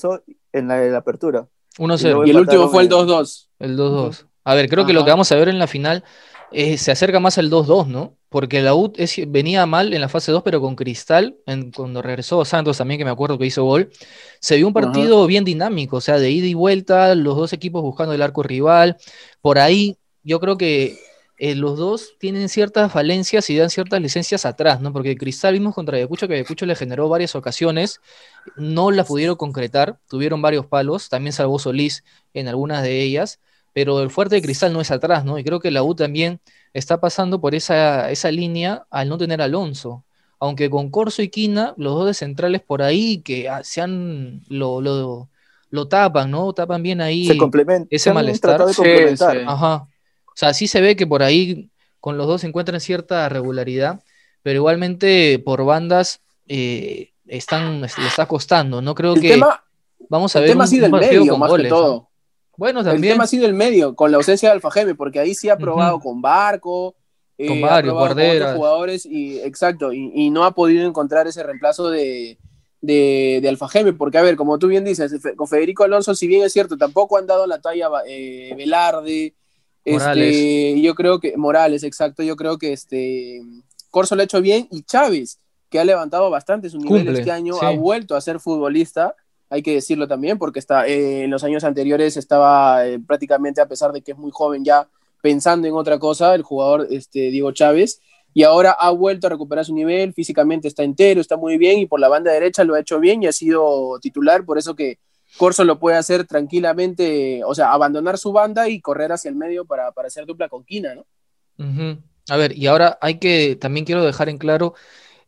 en 0.53 0.67
la, 0.67 0.97
apertura. 0.97 1.47
1-0. 1.77 2.27
Y, 2.27 2.31
el 2.31 2.37
último 2.37 2.67
fue 2.69 2.83
el 2.83 2.89
2-2. 2.89 3.47
El 3.59 3.77
2-2. 3.77 4.25
A 4.43 4.55
ver, 4.55 4.69
creo 4.69 4.85
que 4.85 4.93
lo 4.93 5.05
que 5.05 5.11
vamos 5.11 5.31
a 5.31 5.35
ver 5.35 5.49
en 5.49 5.59
la 5.59 5.67
final 5.67 6.03
eh, 6.51 6.77
se 6.77 6.91
acerca 6.91 7.19
más 7.19 7.37
al 7.37 7.49
2-2, 7.49 7.87
¿no? 7.87 8.17
Porque 8.31 8.61
la 8.61 8.73
U 8.75 8.93
venía 9.27 9.65
mal 9.65 9.93
en 9.93 9.99
la 9.99 10.07
fase 10.07 10.31
2, 10.31 10.41
pero 10.41 10.61
con 10.61 10.77
Cristal, 10.77 11.35
cuando 11.75 12.01
regresó 12.01 12.45
Santos 12.45 12.77
también, 12.77 12.97
que 12.97 13.03
me 13.03 13.11
acuerdo 13.11 13.37
que 13.37 13.45
hizo 13.45 13.65
gol, 13.65 13.91
se 14.39 14.55
vio 14.55 14.67
un 14.67 14.73
partido 14.73 15.27
bien 15.27 15.43
dinámico, 15.43 15.97
o 15.97 16.01
sea, 16.01 16.17
de 16.17 16.31
ida 16.31 16.47
y 16.47 16.53
vuelta, 16.53 17.13
los 17.13 17.35
dos 17.35 17.51
equipos 17.51 17.81
buscando 17.81 18.13
el 18.13 18.21
arco 18.21 18.41
rival. 18.41 18.95
Por 19.41 19.59
ahí, 19.59 19.97
yo 20.23 20.39
creo 20.39 20.57
que 20.57 20.97
eh, 21.39 21.55
los 21.55 21.77
dos 21.77 22.13
tienen 22.19 22.47
ciertas 22.47 22.89
falencias 22.93 23.49
y 23.49 23.57
dan 23.57 23.69
ciertas 23.69 23.99
licencias 23.99 24.45
atrás, 24.45 24.79
¿no? 24.79 24.93
Porque 24.93 25.17
Cristal 25.17 25.51
vimos 25.51 25.75
contra 25.75 25.97
Ayacucho 25.97 26.29
que 26.29 26.35
Ayacucho 26.35 26.65
le 26.65 26.75
generó 26.77 27.09
varias 27.09 27.35
ocasiones, 27.35 27.99
no 28.55 28.91
la 28.91 29.03
pudieron 29.03 29.35
concretar, 29.35 29.99
tuvieron 30.07 30.41
varios 30.41 30.65
palos, 30.67 31.09
también 31.09 31.33
salvó 31.33 31.59
Solís 31.59 32.05
en 32.33 32.47
algunas 32.47 32.81
de 32.81 33.01
ellas 33.01 33.41
pero 33.73 34.01
el 34.01 34.09
fuerte 34.09 34.35
de 34.35 34.41
Cristal 34.41 34.73
no 34.73 34.81
es 34.81 34.91
atrás, 34.91 35.25
¿no? 35.25 35.37
Y 35.39 35.43
creo 35.43 35.59
que 35.59 35.71
la 35.71 35.83
U 35.83 35.95
también 35.95 36.41
está 36.73 36.99
pasando 36.99 37.41
por 37.41 37.55
esa, 37.55 38.11
esa 38.11 38.31
línea 38.31 38.85
al 38.89 39.09
no 39.09 39.17
tener 39.17 39.41
Alonso. 39.41 40.03
Aunque 40.39 40.69
con 40.69 40.89
Corso 40.89 41.21
y 41.21 41.29
Quina, 41.29 41.75
los 41.77 41.93
dos 41.93 42.07
de 42.07 42.13
centrales 42.13 42.61
por 42.61 42.81
ahí 42.81 43.21
que 43.21 43.47
ah, 43.47 43.63
se 43.63 43.81
han, 43.81 44.41
lo, 44.47 44.81
lo, 44.81 45.29
lo 45.69 45.87
tapan, 45.87 46.31
¿no? 46.31 46.51
Tapan 46.53 46.81
bien 46.81 47.01
ahí 47.01 47.27
se 47.27 47.37
ese 47.89 48.13
malestar. 48.13 48.65
De 48.65 48.73
complementar. 48.73 49.37
Ajá. 49.47 49.87
O 50.27 50.35
sea, 50.35 50.53
sí 50.53 50.67
se 50.67 50.81
ve 50.81 50.95
que 50.95 51.05
por 51.05 51.23
ahí 51.23 51.69
con 51.99 52.17
los 52.17 52.27
dos 52.27 52.41
se 52.41 52.47
encuentran 52.47 52.79
cierta 52.81 53.29
regularidad, 53.29 54.01
pero 54.41 54.57
igualmente 54.57 55.39
por 55.39 55.63
bandas 55.63 56.21
eh, 56.47 57.11
están, 57.27 57.81
le 57.81 57.87
está 57.87 58.25
costando. 58.25 58.81
No 58.81 58.95
creo 58.95 59.15
que. 59.15 59.39
vamos 60.09 60.35
a 60.35 60.39
ver 60.39 60.49
tema 60.49 60.65
un, 60.65 60.69
del 60.69 60.91
medio, 60.91 61.37
más 61.37 61.53
que 61.53 61.63
todo. 61.65 62.10
Bueno, 62.57 62.83
también. 62.83 63.03
El 63.03 63.11
tema 63.11 63.23
ha 63.23 63.27
sido 63.27 63.45
el 63.45 63.53
medio, 63.53 63.95
con 63.95 64.11
la 64.11 64.17
ausencia 64.17 64.49
de 64.49 64.53
Alfajeme, 64.53 64.95
porque 64.95 65.19
ahí 65.19 65.33
sí 65.33 65.49
ha 65.49 65.57
probado 65.57 65.99
con 65.99 66.21
Barco, 66.21 66.95
eh, 67.37 67.47
con 67.47 67.61
varios, 67.61 67.93
jugadores, 68.55 69.05
y, 69.05 69.39
exacto, 69.39 69.91
y, 69.93 70.29
no 70.29 70.43
ha 70.43 70.53
podido 70.53 70.87
encontrar 70.87 71.27
ese 71.27 71.43
reemplazo 71.43 71.89
de, 71.89 72.37
de, 72.81 73.45
Alfajeme, 73.47 73.93
porque 73.93 74.17
a 74.17 74.21
ver, 74.21 74.35
como 74.35 74.59
tú 74.59 74.67
bien 74.67 74.83
dices, 74.83 75.13
con 75.35 75.47
Federico 75.47 75.83
Alonso, 75.83 76.13
si 76.13 76.27
bien 76.27 76.43
es 76.43 76.53
cierto, 76.53 76.77
tampoco 76.77 77.17
han 77.17 77.27
dado 77.27 77.47
la 77.47 77.59
talla 77.59 77.89
eh, 78.07 78.53
Velarde, 78.55 79.33
Este, 79.83 80.79
yo 80.81 80.93
creo 80.93 81.19
que, 81.19 81.35
Morales, 81.37 81.83
exacto, 81.83 82.21
yo 82.21 82.35
creo 82.35 82.57
que 82.57 82.73
este, 82.73 83.41
Corso 83.89 84.15
lo 84.15 84.21
ha 84.21 84.25
hecho 84.25 84.41
bien, 84.41 84.67
y 84.69 84.83
Chávez, 84.83 85.39
que 85.69 85.79
ha 85.79 85.85
levantado 85.85 86.29
bastante 86.29 86.69
su 86.69 86.77
nivel 86.77 87.07
este 87.07 87.31
año, 87.31 87.55
ha 87.61 87.71
vuelto 87.71 88.15
a 88.15 88.21
ser 88.21 88.39
futbolista, 88.39 89.15
hay 89.51 89.61
que 89.61 89.73
decirlo 89.73 90.07
también, 90.07 90.37
porque 90.37 90.59
está, 90.59 90.87
eh, 90.87 91.25
en 91.25 91.29
los 91.29 91.43
años 91.43 91.65
anteriores 91.65 92.15
estaba 92.15 92.87
eh, 92.87 92.99
prácticamente, 93.05 93.59
a 93.59 93.67
pesar 93.67 93.91
de 93.91 94.01
que 94.01 94.13
es 94.13 94.17
muy 94.17 94.31
joven 94.31 94.63
ya, 94.63 94.87
pensando 95.21 95.67
en 95.67 95.73
otra 95.73 95.99
cosa, 95.99 96.33
el 96.33 96.41
jugador 96.41 96.87
este, 96.89 97.29
Diego 97.29 97.51
Chávez, 97.51 97.99
y 98.33 98.43
ahora 98.43 98.71
ha 98.71 98.89
vuelto 98.91 99.27
a 99.27 99.29
recuperar 99.29 99.65
su 99.65 99.75
nivel, 99.75 100.13
físicamente 100.13 100.69
está 100.69 100.83
entero, 100.83 101.19
está 101.19 101.35
muy 101.35 101.57
bien, 101.57 101.79
y 101.79 101.85
por 101.85 101.99
la 101.99 102.07
banda 102.07 102.31
derecha 102.31 102.63
lo 102.63 102.75
ha 102.75 102.79
hecho 102.79 103.01
bien 103.01 103.21
y 103.21 103.27
ha 103.27 103.33
sido 103.33 103.99
titular, 103.99 104.45
por 104.45 104.57
eso 104.57 104.73
que 104.73 104.99
Corso 105.37 105.65
lo 105.65 105.79
puede 105.79 105.97
hacer 105.97 106.25
tranquilamente, 106.25 107.43
o 107.45 107.53
sea, 107.53 107.73
abandonar 107.73 108.17
su 108.17 108.31
banda 108.31 108.69
y 108.69 108.79
correr 108.79 109.11
hacia 109.11 109.27
el 109.27 109.35
medio 109.35 109.65
para, 109.65 109.91
para 109.91 110.07
hacer 110.07 110.25
dupla 110.25 110.47
con 110.47 110.63
Quina, 110.63 110.95
¿no? 110.95 111.05
A 112.29 112.37
ver, 112.37 112.57
y 112.57 112.67
ahora 112.67 112.97
hay 113.01 113.19
que, 113.19 113.57
también 113.57 113.85
quiero 113.85 114.05
dejar 114.05 114.29
en 114.29 114.37
claro 114.37 114.75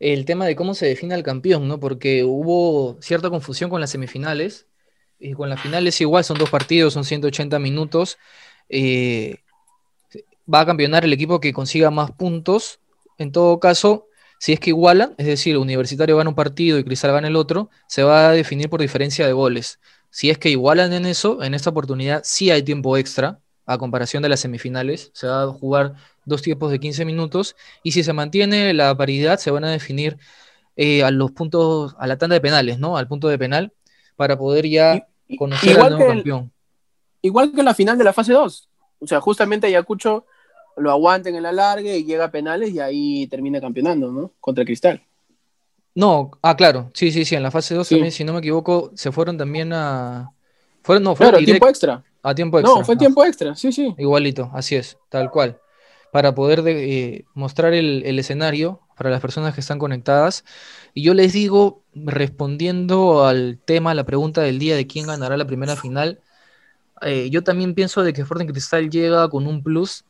el 0.00 0.24
tema 0.24 0.46
de 0.46 0.56
cómo 0.56 0.74
se 0.74 0.86
define 0.86 1.14
al 1.14 1.22
campeón, 1.22 1.68
¿no? 1.68 1.80
Porque 1.80 2.24
hubo 2.24 2.98
cierta 3.00 3.30
confusión 3.30 3.70
con 3.70 3.80
las 3.80 3.90
semifinales. 3.90 4.66
Y 5.18 5.32
con 5.34 5.48
las 5.48 5.60
finales 5.60 6.00
igual, 6.00 6.24
son 6.24 6.38
dos 6.38 6.50
partidos, 6.50 6.92
son 6.92 7.04
180 7.04 7.58
minutos. 7.58 8.18
Eh, 8.68 9.38
va 10.52 10.60
a 10.60 10.66
campeonar 10.66 11.04
el 11.04 11.12
equipo 11.12 11.40
que 11.40 11.52
consiga 11.52 11.90
más 11.90 12.12
puntos. 12.12 12.80
En 13.18 13.32
todo 13.32 13.60
caso, 13.60 14.08
si 14.38 14.52
es 14.52 14.60
que 14.60 14.70
igualan, 14.70 15.14
es 15.18 15.26
decir, 15.26 15.56
Universitario 15.56 16.16
gana 16.16 16.30
un 16.30 16.36
partido 16.36 16.78
y 16.78 16.84
Cristal 16.84 17.12
gana 17.12 17.28
el 17.28 17.36
otro, 17.36 17.70
se 17.88 18.02
va 18.02 18.28
a 18.28 18.32
definir 18.32 18.68
por 18.68 18.80
diferencia 18.80 19.26
de 19.26 19.32
goles. 19.32 19.80
Si 20.10 20.30
es 20.30 20.38
que 20.38 20.50
igualan 20.50 20.92
en 20.92 21.06
eso, 21.06 21.42
en 21.42 21.54
esta 21.54 21.70
oportunidad 21.70 22.22
sí 22.24 22.50
hay 22.50 22.62
tiempo 22.62 22.96
extra, 22.96 23.40
a 23.66 23.78
comparación 23.78 24.22
de 24.22 24.28
las 24.28 24.40
semifinales. 24.40 25.10
Se 25.14 25.26
va 25.26 25.44
a 25.44 25.46
jugar 25.48 25.94
dos 26.24 26.42
tiempos 26.42 26.70
de 26.70 26.80
15 26.80 27.04
minutos 27.04 27.56
y 27.82 27.92
si 27.92 28.02
se 28.02 28.12
mantiene 28.12 28.72
la 28.74 28.96
paridad 28.96 29.38
se 29.38 29.50
van 29.50 29.64
a 29.64 29.70
definir 29.70 30.18
eh, 30.76 31.04
a 31.04 31.10
los 31.10 31.30
puntos, 31.30 31.94
a 31.98 32.06
la 32.06 32.18
tanda 32.18 32.34
de 32.34 32.40
penales, 32.40 32.78
¿no? 32.78 32.96
Al 32.96 33.06
punto 33.06 33.28
de 33.28 33.38
penal 33.38 33.72
para 34.16 34.36
poder 34.36 34.68
ya 34.68 35.06
conocer 35.38 35.80
al 35.80 35.96
nuevo 35.96 36.12
campeón. 36.12 36.52
igual 37.22 37.52
que 37.52 37.60
en 37.60 37.66
la 37.66 37.74
final 37.74 37.96
de 37.96 38.04
la 38.04 38.12
fase 38.12 38.32
2. 38.32 38.68
O 39.00 39.06
sea, 39.06 39.20
justamente 39.20 39.66
Ayacucho 39.66 40.26
lo 40.76 40.90
aguanten 40.90 41.36
en 41.36 41.44
la 41.44 41.52
larga 41.52 41.94
y 41.94 42.04
llega 42.04 42.24
a 42.24 42.30
penales 42.30 42.70
y 42.70 42.80
ahí 42.80 43.26
termina 43.28 43.60
campeonando, 43.60 44.10
¿no? 44.10 44.32
Contra 44.40 44.64
Cristal. 44.64 45.00
No, 45.94 46.32
ah, 46.42 46.56
claro, 46.56 46.90
sí, 46.92 47.12
sí, 47.12 47.24
sí, 47.24 47.36
en 47.36 47.44
la 47.44 47.52
fase 47.52 47.76
2 47.76 47.88
también, 47.88 48.10
si 48.10 48.24
no 48.24 48.32
me 48.32 48.40
equivoco, 48.40 48.90
se 48.94 49.12
fueron 49.12 49.38
también 49.38 49.72
a... 49.72 50.32
Fueron, 50.82 51.04
no, 51.04 51.14
fueron 51.14 51.44
tiempo 51.44 51.68
extra. 51.68 52.02
A 52.20 52.34
tiempo 52.34 52.58
extra. 52.58 52.78
No, 52.78 52.84
fue 52.84 52.96
tiempo 52.96 53.24
extra, 53.24 53.54
sí, 53.54 53.70
sí. 53.70 53.94
Igualito, 53.96 54.50
así 54.52 54.74
es, 54.74 54.98
tal 55.08 55.30
cual 55.30 55.60
para 56.14 56.32
poder 56.32 56.62
eh, 56.64 57.24
mostrar 57.34 57.74
el, 57.74 58.16
escenario 58.20 58.78
para 58.96 59.10
las 59.10 59.20
personas 59.20 59.52
que 59.52 59.60
están 59.60 59.80
conectadas. 59.80 60.44
Y 60.94 61.02
yo 61.02 61.12
les 61.12 61.32
digo, 61.32 61.82
respondiendo 61.92 63.26
al 63.26 63.58
tema, 63.64 63.94
la 63.94 64.04
pregunta 64.04 64.40
del 64.40 64.60
día 64.60 64.76
de 64.76 64.86
quién 64.86 65.08
ganará 65.08 65.36
la 65.36 65.44
primera 65.44 65.74
final, 65.74 66.20
eh, 67.02 67.30
yo 67.32 67.42
también 67.42 67.74
pienso 67.74 68.04
de 68.04 68.12
que 68.12 68.20
Sporting 68.20 68.46
Cristal 68.46 68.90
llega 68.90 69.28
con 69.28 69.48
un 69.48 69.64
plus, 69.64 70.04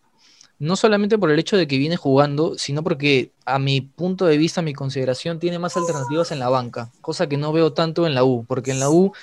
no 0.59 0.77
solamente 0.77 1.17
por 1.17 1.31
el 1.31 1.39
hecho 1.39 1.57
de 1.57 1.67
que 1.67 1.79
viene 1.79 1.97
jugando, 1.97 2.59
sino 2.59 2.83
porque 2.83 3.33
a 3.47 3.59
mi 3.59 3.81
punto 3.81 4.27
de 4.27 4.37
vista, 4.37 4.61
mi 4.61 4.75
consideración, 4.75 5.39
tiene 5.39 5.59
más 5.59 5.75
alternativas 5.79 6.33
en 6.33 6.39
la 6.39 6.51
banca, 6.51 6.93
cosa 7.01 7.31
que 7.31 7.39
no 7.39 7.51
veo 7.51 7.73
tanto 7.73 8.07
en 8.07 8.15
la 8.15 8.25
U, 8.25 8.45
porque 8.47 8.73
en 8.73 8.81
la 8.81 8.91
U, 8.91 9.15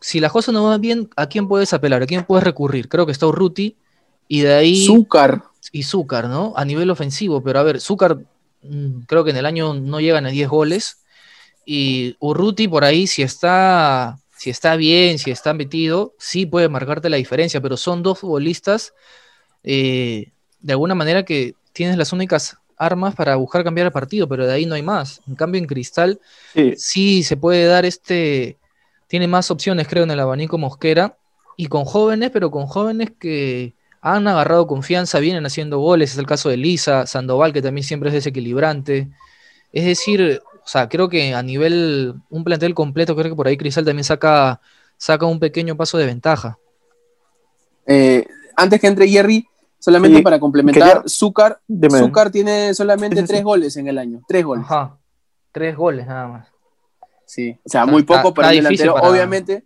si 0.00 0.18
las 0.18 0.32
cosas 0.32 0.52
no 0.52 0.64
van 0.64 0.80
bien, 0.80 1.10
¿a 1.14 1.28
quién 1.28 1.46
puedes 1.46 1.72
apelar? 1.72 2.02
¿A 2.02 2.06
quién 2.06 2.24
puedes 2.24 2.42
recurrir? 2.42 2.88
Creo 2.88 3.06
que 3.06 3.12
está 3.12 3.28
Urruti, 3.28 3.76
y 4.26 4.40
de 4.40 4.54
ahí... 4.54 4.84
Zúcar 4.84 5.47
y 5.72 5.82
Zúcar, 5.82 6.28
¿no? 6.28 6.52
A 6.56 6.64
nivel 6.64 6.90
ofensivo, 6.90 7.42
pero 7.42 7.58
a 7.58 7.62
ver, 7.62 7.80
Zúcar 7.80 8.18
mm, 8.62 9.00
creo 9.06 9.24
que 9.24 9.30
en 9.30 9.36
el 9.36 9.46
año 9.46 9.74
no 9.74 10.00
llegan 10.00 10.26
a 10.26 10.30
10 10.30 10.48
goles. 10.48 10.98
Y 11.64 12.16
Urruti 12.20 12.66
por 12.66 12.84
ahí, 12.84 13.06
si 13.06 13.22
está, 13.22 14.18
si 14.36 14.50
está 14.50 14.76
bien, 14.76 15.18
si 15.18 15.30
está 15.30 15.52
metido, 15.52 16.14
sí 16.18 16.46
puede 16.46 16.68
marcarte 16.68 17.10
la 17.10 17.18
diferencia, 17.18 17.60
pero 17.60 17.76
son 17.76 18.02
dos 18.02 18.20
futbolistas 18.20 18.94
eh, 19.64 20.32
de 20.60 20.72
alguna 20.72 20.94
manera 20.94 21.24
que 21.24 21.54
tienes 21.72 21.96
las 21.98 22.12
únicas 22.12 22.56
armas 22.78 23.14
para 23.14 23.36
buscar 23.36 23.64
cambiar 23.64 23.86
el 23.86 23.92
partido, 23.92 24.28
pero 24.28 24.46
de 24.46 24.52
ahí 24.52 24.64
no 24.64 24.74
hay 24.74 24.82
más. 24.82 25.20
En 25.28 25.34
cambio, 25.34 25.58
en 25.58 25.66
Cristal 25.66 26.20
sí, 26.54 26.74
sí 26.76 27.22
se 27.22 27.36
puede 27.36 27.66
dar 27.66 27.84
este, 27.84 28.56
tiene 29.08 29.26
más 29.26 29.50
opciones, 29.50 29.88
creo, 29.88 30.04
en 30.04 30.10
el 30.10 30.20
abanico 30.20 30.58
Mosquera, 30.58 31.16
y 31.56 31.66
con 31.66 31.84
jóvenes, 31.84 32.30
pero 32.30 32.50
con 32.50 32.66
jóvenes 32.66 33.10
que, 33.18 33.74
han 34.00 34.28
agarrado 34.28 34.66
confianza, 34.66 35.18
vienen 35.18 35.46
haciendo 35.46 35.78
goles, 35.78 36.12
es 36.12 36.18
el 36.18 36.26
caso 36.26 36.48
de 36.48 36.56
Lisa, 36.56 37.06
Sandoval, 37.06 37.52
que 37.52 37.62
también 37.62 37.84
siempre 37.84 38.10
es 38.10 38.14
desequilibrante. 38.14 39.08
Es 39.72 39.84
decir, 39.84 40.40
o 40.44 40.68
sea, 40.68 40.88
creo 40.88 41.08
que 41.08 41.34
a 41.34 41.42
nivel, 41.42 42.14
un 42.30 42.44
plantel 42.44 42.74
completo, 42.74 43.16
creo 43.16 43.30
que 43.30 43.36
por 43.36 43.48
ahí 43.48 43.56
Cristal 43.56 43.84
también 43.84 44.04
saca, 44.04 44.60
saca 44.96 45.26
un 45.26 45.40
pequeño 45.40 45.76
paso 45.76 45.98
de 45.98 46.06
ventaja. 46.06 46.58
Eh, 47.86 48.26
antes 48.56 48.80
que 48.80 48.86
entre 48.86 49.08
Jerry, 49.08 49.46
solamente 49.78 50.22
para 50.22 50.38
complementar, 50.38 51.04
Zúcar, 51.08 51.60
tiene 52.30 52.74
solamente 52.74 53.22
tres 53.22 53.42
goles 53.42 53.76
en 53.76 53.88
el 53.88 53.98
año, 53.98 54.20
tres 54.28 54.44
goles. 54.44 54.64
Ajá, 54.64 54.98
tres 55.52 55.76
goles 55.76 56.06
nada 56.06 56.28
más. 56.28 56.48
Sí, 57.24 57.58
o 57.64 57.68
sea, 57.68 57.84
muy 57.84 58.04
poco 58.04 58.32
para 58.32 58.50
el 58.50 58.56
delantero, 58.56 58.94
obviamente 58.94 59.64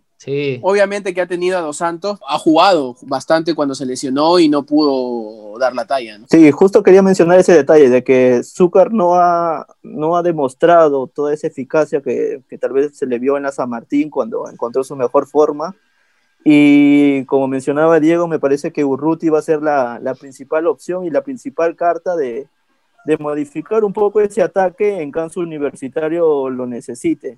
Obviamente 0.61 1.13
que 1.13 1.21
ha 1.21 1.27
tenido 1.27 1.57
a 1.57 1.61
Dos 1.61 1.77
Santos, 1.77 2.19
ha 2.27 2.37
jugado 2.37 2.95
bastante 3.01 3.55
cuando 3.55 3.75
se 3.75 3.85
lesionó 3.85 4.39
y 4.39 4.49
no 4.49 4.63
pudo 4.63 5.57
dar 5.59 5.75
la 5.75 5.85
talla. 5.85 6.19
Sí, 6.29 6.51
justo 6.51 6.83
quería 6.83 7.01
mencionar 7.01 7.39
ese 7.39 7.53
detalle 7.53 7.89
de 7.89 8.03
que 8.03 8.41
Zúcar 8.43 8.93
no 8.93 9.15
ha, 9.15 9.67
no 9.81 10.15
ha 10.15 10.23
demostrado 10.23 11.07
toda 11.07 11.33
esa 11.33 11.47
eficacia 11.47 12.01
que, 12.01 12.41
que, 12.49 12.57
tal 12.57 12.73
vez 12.73 12.97
se 12.97 13.05
le 13.05 13.19
vio 13.19 13.37
en 13.37 13.43
la 13.43 13.51
San 13.51 13.69
Martín 13.69 14.09
cuando 14.09 14.49
encontró 14.49 14.83
su 14.83 14.95
mejor 14.95 15.27
forma. 15.27 15.75
Y 16.45 17.23
como 17.25 17.47
mencionaba 17.47 17.99
Diego, 17.99 18.27
me 18.27 18.39
parece 18.39 18.71
que 18.71 18.83
Urruti 18.83 19.29
va 19.29 19.39
a 19.39 19.43
ser 19.43 19.61
la, 19.61 19.99
la 20.01 20.13
principal 20.13 20.67
opción 20.67 21.05
y 21.05 21.09
la 21.09 21.21
principal 21.21 21.75
carta 21.75 22.15
de, 22.15 22.47
de 23.05 23.17
modificar 23.17 23.83
un 23.83 23.93
poco 23.93 24.21
ese 24.21 24.41
ataque 24.41 25.01
en 25.01 25.11
caso 25.11 25.39
universitario 25.39 26.49
lo 26.49 26.65
necesite. 26.65 27.37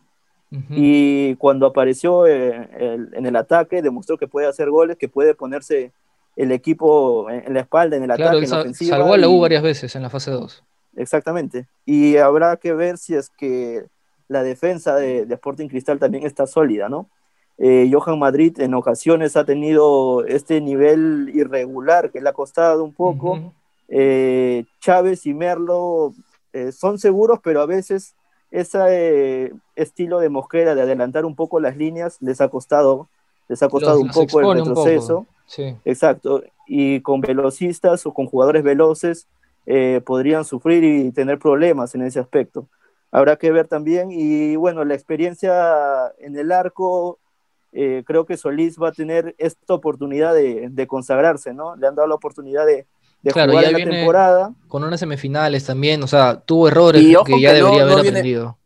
Y 0.69 1.35
cuando 1.35 1.65
apareció 1.65 2.27
eh, 2.27 2.69
en 2.77 3.25
el 3.25 3.35
ataque, 3.35 3.81
demostró 3.81 4.17
que 4.17 4.27
puede 4.27 4.47
hacer 4.47 4.69
goles, 4.69 4.97
que 4.97 5.09
puede 5.09 5.33
ponerse 5.33 5.91
el 6.35 6.51
equipo 6.51 7.29
en, 7.29 7.53
la 7.53 7.61
espalda, 7.61 7.97
en 7.97 8.03
el 8.03 8.11
ataque, 8.11 8.43
en 8.43 8.49
la 8.49 8.59
ofensiva. 8.59 8.97
Salvó 8.97 9.13
a 9.13 9.17
la 9.17 9.29
U 9.29 9.39
varias 9.39 9.63
veces 9.63 9.95
en 9.95 10.03
la 10.03 10.09
fase 10.09 10.31
2. 10.31 10.63
Exactamente. 10.97 11.67
Y 11.85 12.17
habrá 12.17 12.57
que 12.57 12.73
ver 12.73 12.97
si 12.97 13.15
es 13.15 13.29
que 13.29 13.85
la 14.27 14.43
defensa 14.43 14.95
de, 14.95 15.21
Sporting 15.29 15.67
Cristal 15.67 15.99
también 15.99 16.25
está 16.25 16.47
sólida, 16.47 16.89
¿no? 16.89 17.09
Eh, 17.57 17.89
Johan 17.91 18.19
Madrid 18.19 18.59
en 18.59 18.73
ocasiones 18.73 19.37
ha 19.37 19.45
tenido 19.45 20.25
este 20.25 20.59
nivel 20.59 21.31
irregular 21.33 22.11
que 22.11 22.19
le 22.19 22.29
ha 22.29 22.33
costado 22.33 22.83
un 22.83 22.93
poco. 22.93 23.53
Eh, 23.87 24.65
Chávez 24.79 25.25
y 25.25 25.33
Merlo 25.33 26.13
son 26.71 26.97
seguros, 26.99 27.39
pero 27.43 27.61
a 27.61 27.65
veces 27.65 28.15
ese 28.55 29.53
estilo 29.75 30.19
de 30.19 30.29
Mosquera 30.29 30.75
de 30.75 30.81
adelantar 30.81 31.25
un 31.25 31.35
poco 31.35 31.59
las 31.59 31.75
líneas 31.75 32.17
les 32.21 32.39
ha 32.39 32.47
costado, 32.47 33.09
les 33.49 33.61
ha 33.61 33.69
costado 33.69 33.99
un 33.99 34.09
poco 34.09 34.53
el 34.53 34.59
retroceso. 34.59 35.25
Exacto. 35.83 36.43
Y 36.67 37.01
con 37.01 37.21
velocistas 37.21 38.05
o 38.05 38.13
con 38.13 38.27
jugadores 38.27 38.63
veloces 38.63 39.27
eh, 39.65 40.01
podrían 40.05 40.45
sufrir 40.45 40.83
y 40.83 41.11
tener 41.11 41.37
problemas 41.37 41.95
en 41.95 42.03
ese 42.03 42.19
aspecto. 42.19 42.67
Habrá 43.11 43.35
que 43.35 43.51
ver 43.51 43.67
también. 43.67 44.09
Y 44.11 44.55
bueno, 44.55 44.85
la 44.85 44.93
experiencia 44.93 46.13
en 46.19 46.37
el 46.37 46.51
arco, 46.51 47.19
eh, 47.73 48.03
creo 48.05 48.25
que 48.25 48.37
Solís 48.37 48.81
va 48.81 48.89
a 48.89 48.93
tener 48.93 49.35
esta 49.37 49.73
oportunidad 49.73 50.33
de, 50.33 50.69
de 50.69 50.87
consagrarse, 50.87 51.53
¿no? 51.53 51.75
Le 51.75 51.87
han 51.87 51.95
dado 51.95 52.07
la 52.07 52.15
oportunidad 52.15 52.65
de, 52.65 52.87
claro, 53.31 53.53
ya 53.61 53.71
la 53.71 53.77
temporada. 53.77 54.53
Con 54.67 54.83
unas 54.83 54.99
semifinales 54.99 55.65
también, 55.65 56.03
o 56.03 56.07
sea, 56.07 56.39
tuvo 56.39 56.67
errores 56.67 57.01
que 57.25 57.41
ya 57.41 57.53
debería 57.53 57.83
haber 57.83 57.99
aprendido. 57.99 58.57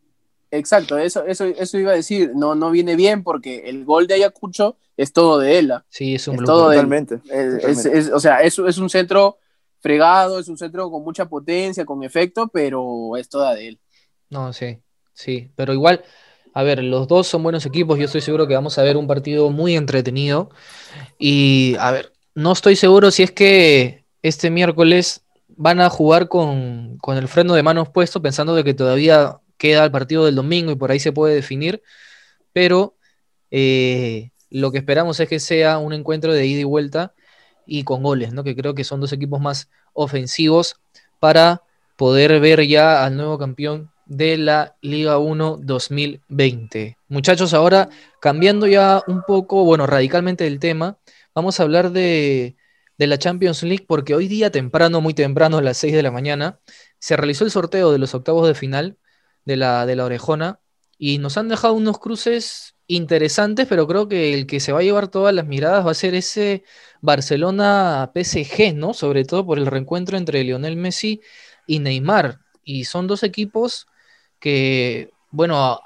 Exacto, 0.52 0.98
eso, 0.98 1.26
eso, 1.26 1.46
eso 1.46 1.78
iba 1.78 1.92
a 1.92 1.96
decir, 1.96 2.32
no, 2.34 2.56
no 2.56 2.72
viene 2.72 2.96
bien 2.96 3.24
porque 3.24 3.70
el 3.70 3.86
gol 3.86 4.08
de 4.08 4.16
Ayacucho 4.16 4.78
es 4.98 5.14
todo 5.14 5.38
de 5.38 5.60
él. 5.60 5.74
Sí, 5.90 6.16
es 6.16 6.28
un 6.28 6.36
es 6.36 6.44
todo 6.44 6.70
totalmente, 6.70 7.20
o 8.12 8.20
sea, 8.20 8.42
es, 8.42 8.58
es 8.58 8.78
un 8.80 8.90
centro 8.90 9.38
fregado, 9.80 10.40
es 10.40 10.48
un 10.48 10.58
centro 10.58 10.90
con 10.90 11.04
mucha 11.04 11.30
potencia, 11.30 11.86
con 11.86 12.04
efecto, 12.04 12.48
pero 12.48 13.16
es 13.16 13.30
toda 13.30 13.54
de 13.54 13.70
él. 13.70 13.80
No, 14.32 14.52
sí, 14.52 14.80
sí, 15.14 15.52
pero 15.56 15.72
igual, 15.72 16.04
a 16.54 16.64
ver, 16.64 16.84
los 16.84 17.08
dos 17.08 17.28
son 17.28 17.44
buenos 17.44 17.68
equipos, 17.68 18.00
yo 18.00 18.06
estoy 18.06 18.22
seguro 18.22 18.48
que 18.48 18.56
vamos 18.56 18.78
a 18.80 18.84
ver 18.84 18.98
un 18.98 19.06
partido 19.06 19.52
muy 19.52 19.76
entretenido 19.76 20.50
y, 21.20 21.76
a 21.80 21.92
ver, 21.92 22.12
no 22.34 22.54
estoy 22.54 22.76
seguro 22.76 23.12
si 23.12 23.22
es 23.22 23.32
que 23.32 23.99
este 24.22 24.50
miércoles 24.50 25.24
van 25.48 25.82
a 25.82 25.90
jugar 25.90 26.28
con, 26.28 27.00
el 27.08 27.28
freno 27.28 27.54
de 27.54 27.64
manos 27.64 27.90
puesto, 27.90 28.22
pensando 28.22 28.56
de 28.56 28.64
que 28.64 28.74
todavía 28.74 29.40
queda 29.58 29.84
el 29.84 29.92
partido 29.92 30.26
del 30.26 30.36
domingo 30.36 30.72
y 30.72 30.76
por 30.76 30.92
ahí 30.92 31.00
se 31.00 31.12
puede 31.12 31.36
definir, 31.36 31.82
pero 32.54 32.96
eh, 33.52 34.32
lo 34.50 34.72
que 34.72 34.78
esperamos 34.78 35.20
es 35.20 35.28
que 35.28 35.40
sea 35.40 35.78
un 35.78 35.94
encuentro 35.94 36.34
de 36.34 36.46
ida 36.46 36.62
y 36.62 36.64
vuelta 36.64 37.14
y 37.66 37.84
con 37.84 38.04
goles, 38.04 38.34
¿no? 38.34 38.44
que 38.44 38.56
creo 38.56 38.74
que 38.74 38.84
son 38.84 39.02
dos 39.02 39.14
equipos 39.14 39.42
más 39.42 39.70
ofensivos 39.94 40.80
para 41.20 41.64
poder 41.98 42.40
ver 42.40 42.66
ya 42.66 43.06
al 43.06 43.18
nuevo 43.18 43.38
campeón 43.38 43.92
de 44.06 44.38
la 44.38 44.76
Liga 44.82 45.20
1 45.20 45.60
2020. 45.62 46.98
Muchachos, 47.10 47.54
ahora 47.54 47.90
cambiando 48.20 48.66
ya 48.66 49.04
un 49.08 49.24
poco, 49.24 49.64
bueno, 49.66 49.86
radicalmente 49.86 50.46
del 50.46 50.60
tema, 50.60 50.98
vamos 51.36 51.60
a 51.60 51.64
hablar 51.64 51.92
de, 51.92 52.56
de 53.00 53.08
la 53.08 53.18
Champions 53.18 53.64
League 53.64 53.86
porque 53.88 54.14
hoy 54.14 54.28
día 54.28 54.52
temprano, 54.52 55.02
muy 55.02 55.14
temprano, 55.14 55.58
a 55.58 55.62
las 55.62 55.78
6 55.78 55.94
de 55.94 56.04
la 56.04 56.12
mañana, 56.12 56.60
se 57.00 57.16
realizó 57.16 57.46
el 57.46 57.52
sorteo 57.52 57.92
de 57.94 57.98
los 57.98 58.14
octavos 58.14 58.46
de 58.48 58.54
final 58.54 58.98
de 59.46 59.56
la, 59.56 59.86
de 59.86 59.96
la 59.96 60.06
Orejona 60.06 60.60
y 60.98 61.18
nos 61.18 61.38
han 61.38 61.48
dejado 61.48 61.74
unos 61.74 61.98
cruces 61.98 62.76
interesantes, 62.88 63.68
pero 63.68 63.88
creo 63.88 64.10
que 64.10 64.34
el 64.34 64.46
que 64.48 64.60
se 64.60 64.74
va 64.74 64.80
a 64.80 64.84
llevar 64.84 65.08
todas 65.08 65.34
las 65.34 65.46
miradas 65.46 65.86
va 65.88 65.92
a 65.92 65.94
ser 65.94 66.14
ese 66.14 66.64
Barcelona-PSG, 67.02 68.76
¿no? 68.76 68.94
Sobre 68.94 69.24
todo 69.24 69.46
por 69.46 69.60
el 69.60 69.68
reencuentro 69.68 70.18
entre 70.18 70.44
Lionel 70.44 70.76
Messi 70.76 71.22
y 71.68 71.80
Neymar. 71.80 72.40
Y 72.66 72.84
son 72.84 73.08
dos 73.08 73.24
equipos 73.24 73.88
que, 74.40 75.12
bueno, 75.32 75.80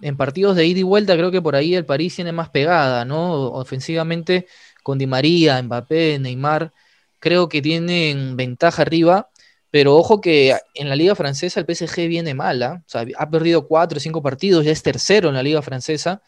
en 0.00 0.16
partidos 0.16 0.56
de 0.56 0.66
ida 0.66 0.80
y 0.80 0.82
vuelta 0.82 1.16
creo 1.16 1.30
que 1.30 1.42
por 1.42 1.54
ahí 1.54 1.74
el 1.76 1.86
París 1.86 2.16
tiene 2.16 2.32
más 2.32 2.50
pegada, 2.50 3.04
¿no? 3.04 3.32
Ofensivamente 3.52 4.46
con 4.82 4.98
Di 4.98 5.06
María, 5.06 5.62
Mbappé, 5.62 6.18
Neymar, 6.18 6.72
creo 7.20 7.48
que 7.48 7.62
tienen 7.62 8.36
ventaja 8.36 8.82
arriba, 8.82 9.30
pero 9.70 9.96
ojo 9.96 10.20
que 10.20 10.56
en 10.74 10.88
la 10.88 10.96
liga 10.96 11.14
francesa 11.14 11.60
el 11.60 11.66
PSG 11.66 12.08
viene 12.08 12.34
mala, 12.34 12.84
¿ah? 12.94 13.04
ha 13.16 13.30
perdido 13.30 13.66
cuatro 13.66 13.98
o 13.98 14.00
cinco 14.00 14.22
partidos, 14.22 14.64
ya 14.64 14.72
es 14.72 14.82
tercero 14.82 15.28
en 15.28 15.34
la 15.34 15.42
liga 15.42 15.62
francesa, 15.62 16.22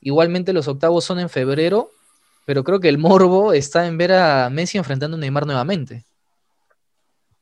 igualmente 0.00 0.52
los 0.52 0.68
octavos 0.68 1.04
son 1.04 1.18
en 1.18 1.28
febrero, 1.28 1.90
pero 2.46 2.64
creo 2.64 2.80
que 2.80 2.88
el 2.88 2.98
morbo 2.98 3.52
está 3.52 3.86
en 3.86 3.98
ver 3.98 4.12
a 4.12 4.48
Messi 4.50 4.78
enfrentando 4.78 5.16
a 5.16 5.20
Neymar 5.20 5.46
nuevamente. 5.46 6.04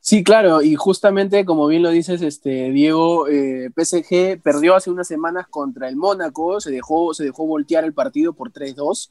Sí, 0.00 0.24
claro, 0.24 0.62
y 0.62 0.74
justamente 0.74 1.44
como 1.44 1.66
bien 1.66 1.82
lo 1.82 1.90
dices, 1.90 2.22
este 2.22 2.70
Diego, 2.70 3.28
eh, 3.28 3.70
PSG 3.76 4.40
perdió 4.42 4.74
hace 4.74 4.90
unas 4.90 5.06
semanas 5.06 5.46
contra 5.48 5.88
el 5.88 5.96
Mónaco, 5.96 6.60
se 6.62 6.70
dejó, 6.70 7.12
se 7.12 7.24
dejó 7.24 7.46
voltear 7.46 7.84
el 7.84 7.92
partido 7.92 8.32
por 8.32 8.50
3-2. 8.50 9.10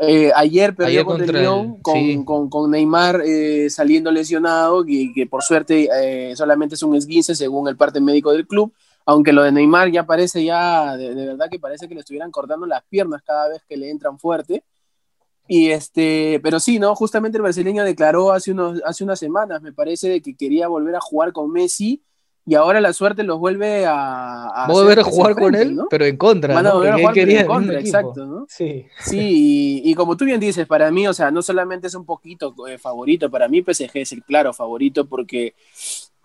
Eh, 0.00 0.32
ayer 0.34 0.74
perdió 0.74 1.04
contra, 1.04 1.26
el 1.26 1.44
Lyon 1.44 1.82
con, 1.82 2.70
Neymar 2.70 3.20
eh, 3.24 3.68
saliendo 3.68 4.10
lesionado, 4.10 4.84
y 4.86 5.12
que 5.12 5.26
por 5.26 5.42
suerte 5.42 5.88
eh, 5.92 6.34
solamente 6.34 6.76
es 6.76 6.82
un 6.82 6.96
esguince 6.96 7.34
según 7.34 7.68
el 7.68 7.76
parte 7.76 8.00
médico 8.00 8.32
del 8.32 8.46
club, 8.46 8.72
aunque 9.04 9.32
lo 9.32 9.42
de 9.42 9.52
Neymar 9.52 9.90
ya 9.90 10.06
parece 10.06 10.42
ya, 10.44 10.96
de, 10.96 11.14
verdad 11.14 11.50
que 11.50 11.58
parece 11.58 11.88
que 11.88 11.94
le 11.94 12.00
estuvieran 12.00 12.30
cortando 12.30 12.66
las 12.66 12.82
piernas 12.84 13.22
cada 13.22 13.48
vez 13.48 13.62
que 13.68 13.76
le 13.76 13.90
entran 13.90 14.18
fuerte. 14.18 14.64
Y 15.48 15.70
este, 15.70 16.40
pero 16.42 16.60
sí, 16.60 16.78
¿no? 16.78 16.94
Justamente 16.94 17.36
el 17.36 17.42
brasileño 17.42 17.84
declaró 17.84 18.32
hace, 18.32 18.52
unos, 18.52 18.80
hace 18.86 19.04
unas 19.04 19.18
semanas, 19.18 19.60
me 19.60 19.72
parece, 19.72 20.08
de 20.08 20.22
que 20.22 20.34
quería 20.34 20.68
volver 20.68 20.96
a 20.96 21.00
jugar 21.00 21.32
con 21.32 21.50
Messi 21.50 22.02
y 22.44 22.56
ahora 22.56 22.80
la 22.80 22.92
suerte 22.92 23.22
los 23.22 23.38
vuelve 23.38 23.86
a. 23.86 24.46
a 24.46 24.66
volver 24.68 24.98
a 24.98 25.04
jugar 25.04 25.36
con 25.36 25.54
él, 25.54 25.78
pero 25.88 26.04
en 26.04 26.16
contra. 26.16 26.54
Van 26.54 26.66
a 26.66 26.74
volver 26.74 26.92
a 26.92 26.98
jugar 26.98 27.18
en 27.18 27.46
contra, 27.46 27.78
exacto, 27.78 28.26
¿no? 28.26 28.46
Sí. 28.48 28.84
Sí, 29.00 29.80
y, 29.84 29.94
como 29.94 30.16
tú 30.16 30.24
bien 30.24 30.40
dices, 30.40 30.66
para 30.66 30.90
mí, 30.90 31.06
o 31.06 31.14
sea, 31.14 31.30
no 31.30 31.40
solamente 31.40 31.86
es 31.86 31.94
un 31.94 32.04
poquito 32.04 32.54
eh, 32.66 32.78
favorito, 32.78 33.30
para 33.30 33.46
mí 33.46 33.62
PSG 33.62 33.90
es 33.94 34.12
el 34.12 34.24
claro 34.24 34.52
favorito 34.52 35.06
porque 35.06 35.54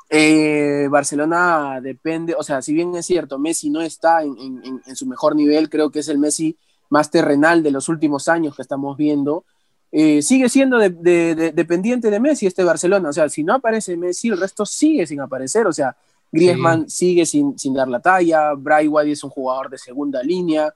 eh, 0.10 0.88
Barcelona 0.90 1.80
depende, 1.82 2.34
o 2.34 2.42
sea, 2.42 2.64
si 2.64 2.74
bien 2.74 2.96
es 2.96 3.06
cierto, 3.06 3.38
Messi 3.38 3.70
no 3.70 3.82
está 3.82 4.24
en, 4.24 4.82
su 4.96 5.06
mejor 5.06 5.36
nivel, 5.36 5.70
creo 5.70 5.92
que 5.92 6.00
es 6.00 6.08
el 6.08 6.18
Messi 6.18 6.58
más 6.90 7.12
terrenal 7.12 7.62
de 7.62 7.70
los 7.70 7.90
últimos 7.90 8.28
años 8.28 8.56
que 8.56 8.64
estamos 8.64 8.98
viendo. 8.98 9.46
Eh, 9.92 10.22
sigue 10.22 10.50
siendo 10.50 10.80
dependiente 10.80 12.10
de 12.10 12.20
Messi 12.20 12.48
este 12.48 12.64
Barcelona. 12.64 13.10
O 13.10 13.14
sea, 13.14 13.30
si 13.30 13.44
no 13.44 13.54
aparece 13.54 13.96
Messi, 13.96 14.30
el 14.30 14.40
resto 14.40 14.66
sigue 14.66 15.06
sin 15.06 15.22
aparecer. 15.22 15.68
O 15.68 15.74
sea, 15.74 15.96
Griezmann 16.32 16.90
sigue 16.90 17.26
sin, 17.26 17.58
sin, 17.58 17.74
dar 17.74 17.88
la 17.88 18.00
talla, 18.00 18.54
Bray 18.54 18.88
White 18.88 19.12
es 19.12 19.24
un 19.24 19.30
jugador 19.30 19.70
de 19.70 19.78
segunda 19.78 20.22
línea, 20.22 20.74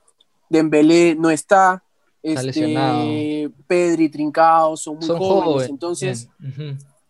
Dembélé 0.50 1.16
no 1.16 1.30
está, 1.30 1.84
este, 2.24 3.50
Pedri, 3.68 4.10
Trincao 4.10 4.78
son 4.78 4.98
muy 4.98 5.08
jóvenes, 5.08 5.70
entonces 5.70 6.30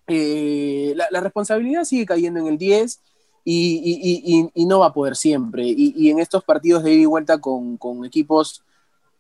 eh, 0.08 0.94
la, 0.96 1.22
responsabilidad 1.22 1.84
sigue 1.84 2.06
cayendo 2.06 2.40
en 2.40 2.48
el 2.48 2.58
10 2.58 3.02
y, 3.44 4.50
no 4.56 4.80
va 4.80 4.88
a 4.88 4.94
poder 4.94 5.16
siempre. 5.16 5.66
Y, 5.66 6.10
en 6.10 6.20
estos 6.20 6.44
partidos 6.44 6.84
de 6.84 6.94
ida 6.94 7.02
y 7.02 7.06
vuelta 7.06 7.40
con, 7.40 7.78
equipos 8.06 8.64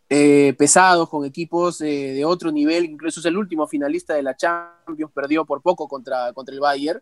eh, 0.09 0.53
pesados, 0.57 1.09
con 1.09 1.25
equipos 1.25 1.81
eh, 1.81 2.13
de 2.13 2.25
otro 2.25 2.51
nivel, 2.51 2.85
incluso 2.85 3.19
es 3.19 3.25
el 3.25 3.37
último 3.37 3.67
finalista 3.67 4.13
de 4.13 4.23
la 4.23 4.35
Champions, 4.35 5.11
perdió 5.13 5.45
por 5.45 5.61
poco 5.61 5.87
contra, 5.87 6.33
contra 6.33 6.53
el 6.53 6.59
Bayern. 6.59 7.01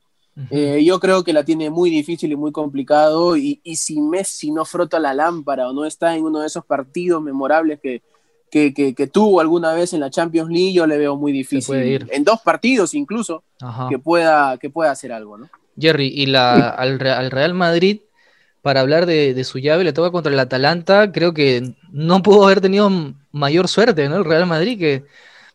Eh, 0.49 0.83
yo 0.85 0.99
creo 0.99 1.23
que 1.23 1.33
la 1.33 1.43
tiene 1.43 1.69
muy 1.69 1.89
difícil 1.89 2.31
y 2.31 2.35
muy 2.35 2.51
complicado 2.51 3.35
y, 3.35 3.59
si 3.75 3.99
Messi 3.99 4.51
no 4.51 4.63
frota 4.63 4.99
la 4.99 5.13
lámpara 5.13 5.69
o 5.69 5.73
no 5.73 5.85
está 5.85 6.15
en 6.15 6.23
uno 6.23 6.39
de 6.39 6.47
esos 6.47 6.65
partidos 6.65 7.21
memorables 7.21 7.79
que, 7.79 8.01
que, 8.49 9.09
tuvo 9.11 9.41
alguna 9.41 9.73
vez 9.73 9.93
en 9.93 9.99
la 9.99 10.09
Champions 10.09 10.49
League, 10.49 10.73
yo 10.73 10.87
le 10.87 10.97
veo 10.97 11.15
muy 11.17 11.31
difícil. 11.31 12.07
En 12.09 12.23
dos 12.23 12.39
partidos 12.41 12.93
incluso, 12.93 13.43
que 13.89 13.99
pueda, 13.99 14.57
que 14.57 14.69
pueda 14.69 14.91
hacer 14.91 15.11
algo, 15.11 15.37
¿no? 15.37 15.49
Jerry, 15.77 16.07
y 16.07 16.25
la, 16.25 16.69
al, 16.69 16.99
Real 16.99 17.53
Madrid, 17.53 18.01
para 18.61 18.81
hablar 18.81 19.05
de, 19.05 19.43
su 19.43 19.59
llave, 19.59 19.83
le 19.83 19.93
toca 19.93 20.11
contra 20.11 20.31
el 20.31 20.39
Atalanta, 20.39 21.11
creo 21.11 21.33
que 21.33 21.73
no 21.91 22.21
pudo 22.21 22.45
haber 22.45 22.61
tenido 22.61 22.89
mayor 23.31 23.67
suerte, 23.67 24.07
¿no? 24.09 24.17
El 24.17 24.25
Real 24.25 24.45
Madrid, 24.45 24.77
que 24.79 25.03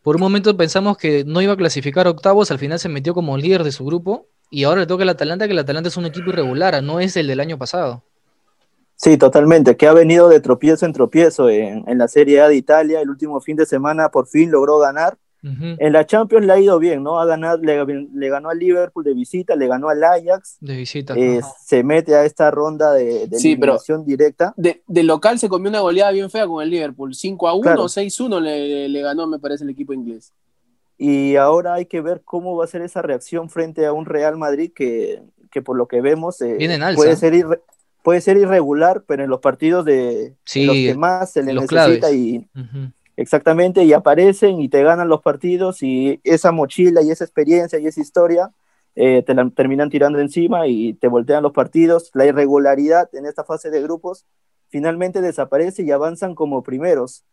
Por 0.03 0.15
un 0.15 0.21
momento 0.21 0.55
pensamos 0.55 0.97
que 0.97 1.23
no 1.25 1.41
iba 1.41 1.53
a 1.53 1.57
clasificar 1.57 2.07
octavos, 2.07 2.51
al 2.51 2.59
final 2.59 2.79
se 2.79 2.89
metió 2.89 3.13
como 3.13 3.37
líder 3.37 3.63
de 3.63 3.71
su 3.71 3.85
grupo 3.85 4.27
y 4.49 4.63
ahora 4.63 4.81
le 4.81 4.87
toca 4.87 5.03
al 5.03 5.09
Atalanta, 5.09 5.45
que 5.47 5.53
el 5.53 5.59
Atalanta 5.59 5.89
es 5.89 5.97
un 5.97 6.05
equipo 6.05 6.29
irregular, 6.29 6.81
no 6.83 6.99
es 6.99 7.17
el 7.17 7.27
del 7.27 7.39
año 7.39 7.57
pasado. 7.57 8.03
Sí, 8.95 9.17
totalmente, 9.17 9.75
que 9.75 9.87
ha 9.87 9.93
venido 9.93 10.29
de 10.29 10.39
tropiezo 10.39 10.85
en 10.85 10.93
tropiezo 10.93 11.49
en, 11.49 11.83
en 11.87 11.97
la 11.97 12.07
Serie 12.07 12.39
A 12.41 12.47
de 12.47 12.55
Italia. 12.55 13.01
El 13.01 13.09
último 13.09 13.41
fin 13.41 13.57
de 13.57 13.65
semana 13.65 14.09
por 14.09 14.27
fin 14.27 14.51
logró 14.51 14.79
ganar 14.79 15.17
en 15.45 15.93
la 15.93 16.05
Champions 16.05 16.45
le 16.45 16.53
ha 16.53 16.59
ido 16.59 16.79
bien, 16.79 17.03
¿no? 17.03 17.19
Ha 17.19 17.25
ganado, 17.25 17.57
le, 17.57 18.29
ganó 18.29 18.49
al 18.49 18.57
Liverpool 18.57 19.03
de 19.03 19.13
visita, 19.13 19.55
le 19.55 19.67
ganó 19.67 19.89
al 19.89 20.03
Ajax. 20.03 20.57
De 20.59 20.75
visita. 20.75 21.13
Eh, 21.15 21.39
se 21.63 21.83
mete 21.83 22.15
a 22.15 22.25
esta 22.25 22.49
ronda 22.49 22.93
de, 22.93 23.27
de 23.27 23.37
eliminación 23.37 24.03
directa. 24.05 24.55
De, 24.57 24.81
local 25.03 25.37
se 25.37 25.47
comió 25.47 25.69
una 25.69 25.81
goleada 25.81 26.11
bien 26.11 26.31
fea 26.31 26.47
con 26.47 26.63
el 26.63 26.71
Liverpool. 26.71 27.13
5 27.13 27.47
a 27.47 27.53
1 27.53 27.83
o 27.83 27.89
6 27.89 28.19
1 28.19 28.39
le, 28.39 28.89
le, 28.89 29.01
ganó, 29.01 29.27
me 29.27 29.37
parece, 29.37 29.63
el 29.63 29.69
equipo 29.69 29.93
inglés. 29.93 30.33
Y 30.97 31.35
ahora 31.35 31.73
hay 31.73 31.85
que 31.85 32.01
ver 32.01 32.21
cómo 32.23 32.55
va 32.55 32.65
a 32.65 32.67
ser 32.67 32.81
esa 32.81 33.01
reacción 33.01 33.49
frente 33.49 33.85
a 33.85 33.93
un 33.93 34.05
Real 34.05 34.37
Madrid 34.37 34.71
que, 34.73 35.21
que 35.51 35.61
por 35.61 35.75
lo 35.75 35.87
que 35.87 36.01
vemos 36.01 36.41
eh, 36.41 36.57
puede, 36.95 37.15
ser 37.15 37.61
puede 38.01 38.21
ser 38.21 38.37
irregular, 38.37 39.03
pero 39.05 39.23
en 39.23 39.29
los 39.29 39.39
partidos 39.39 39.83
de 39.83 40.35
los 40.55 40.75
que 40.75 40.95
más 40.95 41.31
se 41.31 41.43
le 41.43 41.53
necesita 41.53 42.11
y, 42.11 42.47
Exactamente, 43.17 43.83
y 43.83 43.93
aparecen 43.93 44.59
y 44.59 44.67
te 44.67 44.83
ganan 44.83 45.07
los 45.07 45.21
partidos 45.21 45.81
y 45.81 46.19
esa 46.23 46.51
mochila 46.51 47.01
y 47.01 47.11
esa 47.11 47.23
experiencia 47.23 47.79
y 47.79 47.87
esa 47.87 48.01
historia 48.01 48.51
eh, 48.95 49.23
te 49.25 49.33
la 49.33 49.49
terminan 49.49 49.89
tirando 49.89 50.19
encima 50.19 50.67
y 50.67 50.93
te 50.95 51.07
voltean 51.07 51.43
los 51.43 51.53
partidos. 51.53 52.11
La 52.13 52.25
irregularidad 52.25 53.09
en 53.13 53.25
esta 53.25 53.45
fase 53.45 53.69
de 53.69 53.81
grupos 53.81 54.25
finalmente 54.67 55.21
desaparece 55.21 55.83
y 55.83 55.91
avanzan 55.91 56.35
como 56.35 56.61
primeros. 56.61 57.23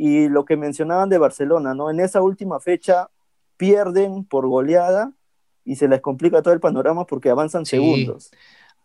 Y 0.00 0.28
lo 0.28 0.44
que 0.44 0.56
mencionaban 0.56 1.08
de 1.08 1.18
Barcelona, 1.18 1.74
¿no? 1.74 1.90
En 1.90 1.98
esa 1.98 2.22
última 2.22 2.60
fecha 2.60 3.10
pierden 3.56 4.24
por 4.24 4.46
goleada 4.46 5.12
y 5.64 5.76
se 5.76 5.88
les 5.88 6.00
complica 6.00 6.40
todo 6.40 6.54
el 6.54 6.60
panorama 6.60 7.04
porque 7.04 7.30
avanzan 7.30 7.66
segundos 7.66 8.30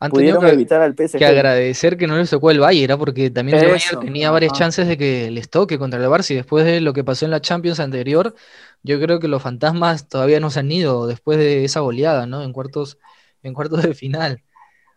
han 0.04 0.12
tenido 0.12 0.40
que, 0.42 0.50
evitar 0.50 0.82
al 0.82 0.96
PSG. 0.96 1.18
que 1.18 1.26
agradecer 1.26 1.98
que 1.98 2.08
no 2.08 2.18
les 2.18 2.30
tocó 2.30 2.52
el 2.52 2.60
Bayern, 2.60 3.00
porque 3.00 3.30
también 3.30 3.58
el 3.60 3.72
Bayern 3.72 4.02
tenía 4.02 4.32
varias 4.32 4.52
chances 4.52 4.86
de 4.86 4.98
que 4.98 5.32
les 5.32 5.50
toque 5.50 5.80
contra 5.80 5.98
el 5.98 6.10
Barça 6.10 6.32
y 6.32 6.36
después 6.36 6.66
de 6.66 6.82
lo 6.82 6.92
que 6.92 7.06
pasó 7.06 7.24
en 7.24 7.32
la 7.32 7.40
Champions 7.40 7.80
anterior, 7.80 8.36
yo 8.84 9.00
creo 9.00 9.22
que 9.22 9.30
los 9.30 9.42
fantasmas 9.42 10.10
todavía 10.10 10.42
no 10.42 10.50
se 10.50 10.60
han 10.60 10.72
ido 10.72 11.08
después 11.08 11.38
de 11.38 11.64
esa 11.64 11.80
goleada, 11.80 12.26
¿no? 12.26 12.44
En 12.44 12.52
cuartos, 12.52 12.98
en 13.44 13.54
cuartos 13.54 13.82
de 13.84 13.94
final. 13.94 14.44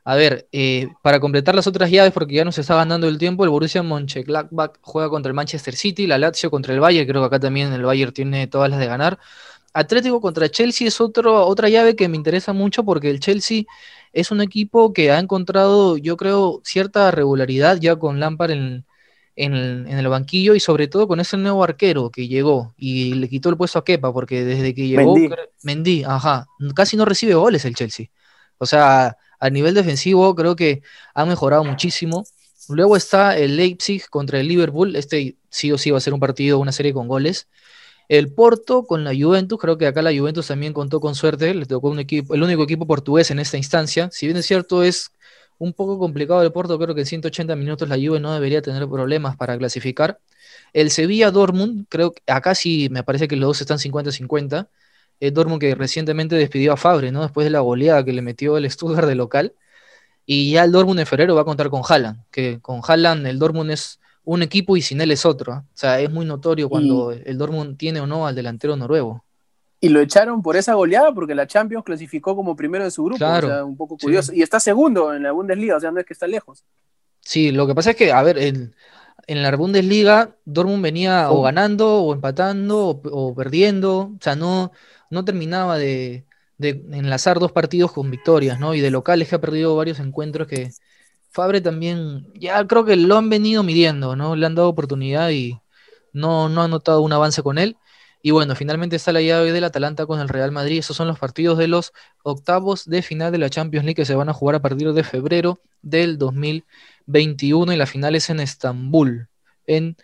A 0.09 0.14
ver, 0.14 0.47
eh, 0.53 0.87
para 1.03 1.19
completar 1.19 1.57
las 1.57 1.66
otras 1.66 1.90
llaves, 1.90 2.12
porque 2.12 2.37
ya 2.37 2.45
nos 2.45 2.57
está 2.59 2.77
ganando 2.77 3.09
el 3.09 3.19
tiempo, 3.19 3.42
el 3.42 3.51
Borussia 3.51 3.83
Mönchengladbach 3.83 4.79
juega 4.81 5.11
contra 5.11 5.31
el 5.31 5.35
Manchester 5.35 5.75
City, 5.75 6.07
la 6.07 6.16
Lazio 6.16 6.49
contra 6.49 6.73
el 6.73 6.79
Bayern, 6.79 7.09
creo 7.09 7.23
que 7.23 7.27
acá 7.27 7.40
también 7.40 7.73
el 7.73 7.83
Bayern 7.83 8.12
tiene 8.12 8.47
todas 8.47 8.71
las 8.71 8.79
de 8.79 8.87
ganar. 8.87 9.19
Atlético 9.73 10.21
contra 10.21 10.49
Chelsea 10.49 10.87
es 10.87 11.01
otro, 11.01 11.45
otra 11.45 11.69
llave 11.69 11.97
que 11.97 12.09
me 12.09 12.16
interesa 12.16 12.53
mucho 12.53 12.85
porque 12.85 13.11
el 13.11 13.19
Chelsea 13.19 13.64
es 14.12 14.31
un 14.31 14.40
equipo 14.42 14.92
que 14.92 15.11
ha 15.11 15.19
encontrado, 15.19 15.97
yo 15.97 16.16
creo, 16.16 16.61
cierta 16.62 17.11
regularidad 17.11 17.79
ya 17.81 17.97
con 17.97 18.21
Lampard 18.21 18.53
en, 18.53 18.85
el 19.35 20.09
banquillo 20.09 20.55
y 20.55 20.61
sobre 20.61 20.87
todo 20.87 21.09
con 21.09 21.19
ese 21.19 21.37
nuevo 21.37 21.64
arquero 21.64 22.11
que 22.11 22.29
llegó 22.29 22.75
y 22.77 23.14
le 23.14 23.29
quitó 23.29 23.49
el 23.49 23.57
puesto 23.57 23.81
a 23.81 23.85
Kepa, 23.85 24.12
porque 24.12 24.45
desde 24.45 24.73
que 24.73 24.87
llegó 24.87 25.16
Mendy, 25.64 26.05
ajá, 26.05 26.47
casi 26.77 26.97
no 26.97 27.05
recibe 27.05 27.35
goles 27.35 27.64
el 27.64 27.75
Chelsea. 27.75 28.07
O 28.59 28.66
sea, 28.66 29.16
a 29.40 29.51
nivel 29.51 29.75
defensivo 29.75 30.35
creo 30.35 30.57
que 30.57 30.83
ha 31.14 31.25
mejorado 31.27 31.64
muchísimo. 31.64 32.25
Luego 32.68 32.96
está 32.96 33.37
el 33.37 33.57
Leipzig 33.57 34.09
contra 34.11 34.40
el 34.40 34.49
Liverpool. 34.49 34.96
Este 34.96 35.37
sí 35.51 35.72
o 35.72 35.79
sí 35.79 35.90
va 35.90 35.99
a 35.99 36.01
ser 36.01 36.14
un 36.14 36.20
partido, 36.20 36.59
una 36.59 36.72
serie 36.72 36.92
con 36.92 37.09
goles. 37.09 37.49
El 38.09 38.33
Porto 38.33 38.87
con 38.87 39.05
la 39.05 39.12
Juventus, 39.14 39.59
creo 39.59 39.79
que 39.79 39.87
acá 39.87 40.01
la 40.03 40.16
Juventus 40.16 40.46
también 40.46 40.72
contó 40.72 41.01
con 41.01 41.14
suerte, 41.16 41.53
le 41.55 41.66
tocó 41.66 41.88
un 41.90 41.99
equipo, 41.99 42.35
el 42.35 42.42
único 42.42 42.62
equipo 42.62 42.87
portugués 42.87 43.31
en 43.33 43.40
esta 43.40 43.57
instancia. 43.57 44.09
Si 44.12 44.27
bien 44.27 44.37
es 44.37 44.46
cierto, 44.46 44.83
es 44.85 45.11
un 45.59 45.72
poco 45.72 45.99
complicado 45.99 46.42
el 46.42 46.53
Porto, 46.53 46.79
creo 46.79 46.94
que 46.94 47.01
en 47.03 47.07
180 47.07 47.57
minutos 47.57 47.88
la 47.88 47.96
Juve 47.96 48.20
no 48.20 48.33
debería 48.33 48.62
tener 48.62 48.87
problemas 48.88 49.37
para 49.37 49.59
clasificar. 49.59 50.20
El 50.72 50.90
Sevilla 50.90 51.31
Dortmund, 51.31 51.87
creo 51.88 52.12
que 52.12 52.22
acá 52.27 52.55
sí 52.55 52.88
me 52.90 53.03
parece 53.03 53.29
que 53.29 53.37
los 53.37 53.49
dos 53.49 53.61
están 53.62 53.79
50-50. 53.79 54.68
El 55.21 55.35
Dortmund 55.35 55.61
que 55.61 55.75
recientemente 55.75 56.37
despidió 56.37 56.73
a 56.73 56.77
Fabre, 56.77 57.13
¿no? 57.13 57.23
Después 57.23 57.45
de 57.45 57.51
la 57.51 57.61
goleada 57.61 58.05
que 58.05 58.13
le 58.13 58.23
metió 58.23 58.57
el 58.57 58.71
Stuttgart 58.71 59.09
de 59.09 59.15
local. 59.15 59.55
Y 60.25 60.53
ya 60.53 60.65
el 60.65 60.73
Dortmund 60.73 61.01
en 61.01 61.07
febrero 61.07 61.35
va 61.35 61.43
a 61.43 61.45
contar 61.45 61.71
con 61.71 61.83
Haaland, 61.89 62.25
que 62.31 62.59
con 62.61 62.81
Haaland 62.87 63.27
el 63.27 63.39
Dortmund 63.39 63.71
es 63.71 64.01
un 64.25 64.43
equipo 64.43 64.77
y 64.77 64.83
sin 64.83 65.01
él 65.01 65.13
es 65.13 65.25
otro. 65.25 65.53
¿ah? 65.53 65.65
O 65.67 65.77
sea, 65.79 66.01
es 66.01 66.11
muy 66.11 66.27
notorio 66.27 66.69
cuando 66.69 67.13
el 67.13 67.39
Dortmund 67.39 67.77
tiene 67.79 68.01
o 68.01 68.07
no 68.07 68.27
al 68.27 68.35
delantero 68.35 68.77
noruego. 68.77 69.25
Y 69.81 69.89
lo 69.89 70.01
echaron 70.01 70.43
por 70.43 70.57
esa 70.57 70.75
goleada 70.75 71.13
porque 71.13 71.35
la 71.35 71.47
Champions 71.47 71.85
clasificó 71.85 72.35
como 72.35 72.57
primero 72.57 72.85
de 72.85 72.91
su 72.91 73.05
grupo. 73.05 73.19
Claro, 73.19 73.47
o 73.47 73.51
sea, 73.51 73.65
un 73.65 73.77
poco 73.77 73.97
curioso. 73.97 74.33
Y 74.35 74.43
está 74.43 74.59
segundo 74.59 75.15
en 75.15 75.23
la 75.23 75.33
Bundesliga, 75.33 75.77
o 75.77 75.81
sea, 75.81 75.91
no 75.91 76.01
es 76.01 76.07
que 76.07 76.15
está 76.15 76.27
lejos. 76.27 76.65
Sí, 77.21 77.53
lo 77.53 77.67
que 77.67 77.75
pasa 77.75 77.91
es 77.91 77.97
que, 77.97 78.11
a 78.11 78.23
ver, 78.23 78.39
en, 78.39 78.75
la 79.29 79.55
Bundesliga, 79.55 80.37
Dortmund 80.45 80.83
venía 80.83 81.31
o 81.31 81.43
ganando, 81.43 82.03
o 82.03 82.15
empatando, 82.15 83.01
o, 83.05 83.35
perdiendo. 83.35 84.13
O 84.17 84.19
sea, 84.21 84.35
no, 84.35 84.73
no 85.11 85.25
terminaba 85.25 85.79
de, 85.79 86.27
enlazar 86.59 87.38
dos 87.38 87.53
partidos 87.53 87.92
con 87.92 88.11
victorias, 88.11 88.59
¿no? 88.59 88.75
Y 88.75 88.81
de 88.81 88.90
locales 88.90 89.29
que 89.29 89.37
ha 89.37 89.40
perdido 89.40 89.77
varios 89.77 90.01
encuentros 90.01 90.49
que, 90.49 90.71
Fabre 91.37 91.61
también, 91.61 92.33
ya 92.35 92.66
creo 92.66 92.87
que 92.87 92.97
lo 92.97 93.19
han 93.19 93.29
venido 93.29 93.62
midiendo, 93.62 94.16
¿no? 94.16 94.37
Le 94.37 94.47
han 94.47 94.55
dado 94.55 94.71
oportunidad 94.71 95.29
y 95.31 95.61
no, 96.14 96.49
no 96.49 96.62
han 96.62 96.71
notado 96.71 97.03
un 97.03 97.12
avance 97.12 97.42
con 97.42 97.59
él. 97.59 97.77
Y 98.23 98.31
bueno, 98.31 98.57
finalmente 98.57 98.97
está 98.97 99.12
la 99.12 99.21
llave 99.21 99.53
del 99.53 99.64
Atalanta 99.64 100.07
con 100.07 100.19
el 100.19 100.29
Real 100.29 100.51
Madrid. 100.51 100.79
Esos 100.79 100.97
son 100.97 101.09
los 101.09 101.19
partidos 101.19 101.59
de 101.59 101.69
los 101.69 101.92
octavos 102.23 102.87
de 102.87 103.03
final 103.03 103.33
de 103.33 103.38
la 103.38 103.51
Champions 103.51 103.85
League 103.85 103.97
que 103.97 104.07
se 104.07 104.14
van 104.14 104.29
a 104.31 104.33
jugar 104.33 104.57
a 104.57 104.62
partir 104.62 104.92
de 104.95 105.05
febrero 105.05 105.61
del 105.83 106.16
2021 106.19 107.73
y 107.73 107.77
la 107.77 107.87
final 107.87 108.14
es 108.16 108.31
en 108.31 108.40
Estambul, 108.40 109.29
en, 109.66 109.97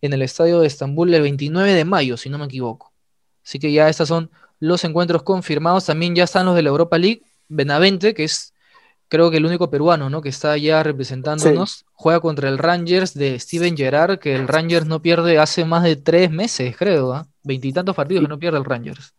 en 0.00 0.12
el 0.14 0.22
estadio 0.22 0.60
de 0.60 0.66
Estambul 0.66 1.12
el 1.12 1.22
29 1.22 1.74
de 1.74 1.84
mayo, 1.84 2.16
si 2.16 2.30
no 2.30 2.38
me 2.38 2.46
equivoco. 2.46 2.89
Así 3.44 3.58
que 3.58 3.72
ya 3.72 3.88
estos 3.88 4.08
son 4.08 4.30
los 4.58 4.84
encuentros 4.84 5.22
confirmados. 5.22 5.86
También 5.86 6.14
ya 6.14 6.24
están 6.24 6.46
los 6.46 6.54
de 6.54 6.62
la 6.62 6.70
Europa 6.70 6.98
League. 6.98 7.22
Benavente, 7.48 8.14
que 8.14 8.24
es 8.24 8.54
creo 9.10 9.30
que 9.30 9.38
el 9.38 9.44
único 9.44 9.68
peruano, 9.68 10.08
¿no? 10.08 10.22
Que 10.22 10.28
está 10.30 10.56
ya 10.56 10.82
representándonos, 10.82 11.84
juega 11.92 12.20
contra 12.20 12.48
el 12.48 12.58
Rangers 12.58 13.12
de 13.12 13.38
Steven 13.38 13.76
Gerrard, 13.76 14.20
que 14.20 14.34
el 14.34 14.48
Rangers 14.48 14.86
no 14.86 15.02
pierde 15.02 15.38
hace 15.38 15.64
más 15.64 15.82
de 15.82 15.96
tres 15.96 16.30
meses, 16.30 16.76
creo, 16.76 17.12
¿ah? 17.12 17.26
Veintitantos 17.42 17.96
partidos 17.96 18.22
que 18.22 18.28
no 18.28 18.38
pierde 18.38 18.58
el 18.58 18.64
Rangers. 18.64 19.12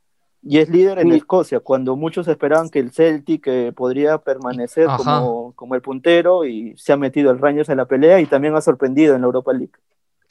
Y 0.43 0.57
es 0.57 0.69
líder 0.69 0.97
en 0.97 1.11
Escocia, 1.11 1.59
cuando 1.59 1.95
muchos 1.95 2.27
esperaban 2.27 2.69
que 2.69 2.79
el 2.79 2.91
Celtic 2.91 3.45
eh, 3.45 3.73
podría 3.75 4.17
permanecer 4.17 4.87
como, 4.97 5.53
como, 5.55 5.75
el 5.75 5.81
puntero 5.81 6.45
y 6.45 6.73
se 6.77 6.93
ha 6.93 6.97
metido 6.97 7.29
el 7.29 7.37
Rangers 7.37 7.69
en 7.69 7.77
la 7.77 7.85
pelea 7.85 8.19
y 8.21 8.25
también 8.25 8.55
ha 8.55 8.61
sorprendido 8.61 9.13
en 9.13 9.21
la 9.21 9.27
Europa 9.27 9.53
League. 9.53 9.73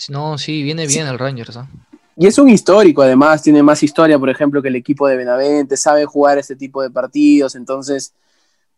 No, 0.08 0.36
sí, 0.38 0.64
viene 0.64 0.86
bien 0.88 1.06
el 1.06 1.18
Rangers. 1.18 1.58
¿ah? 1.58 1.68
Y 2.20 2.26
es 2.26 2.38
un 2.38 2.50
histórico, 2.50 3.02
además, 3.02 3.42
tiene 3.42 3.62
más 3.62 3.82
historia, 3.82 4.18
por 4.18 4.28
ejemplo, 4.28 4.60
que 4.60 4.68
el 4.68 4.76
equipo 4.76 5.08
de 5.08 5.16
Benavente, 5.16 5.76
sabe 5.76 6.04
jugar 6.04 6.38
este 6.38 6.54
tipo 6.54 6.82
de 6.82 6.90
partidos, 6.90 7.56
entonces 7.56 8.12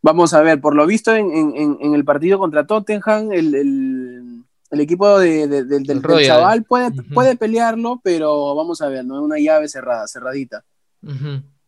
Vamos 0.02 0.34
a 0.34 0.40
ver, 0.40 0.60
por 0.60 0.74
lo 0.74 0.84
visto 0.84 1.14
en, 1.14 1.94
el 1.94 2.04
partido 2.04 2.36
contra 2.36 2.66
Tottenham, 2.66 3.30
el, 3.30 4.44
equipo 4.72 5.20
del, 5.20 6.02
chaval 6.26 6.64
puede, 6.64 6.90
puede 7.14 7.36
pelearlo, 7.36 8.00
pero 8.02 8.56
vamos 8.56 8.82
a 8.82 8.88
ver, 8.88 9.04
no 9.04 9.16
es 9.16 9.22
una 9.22 9.38
llave 9.38 9.68
cerrada, 9.68 10.08
cerradita. 10.08 10.64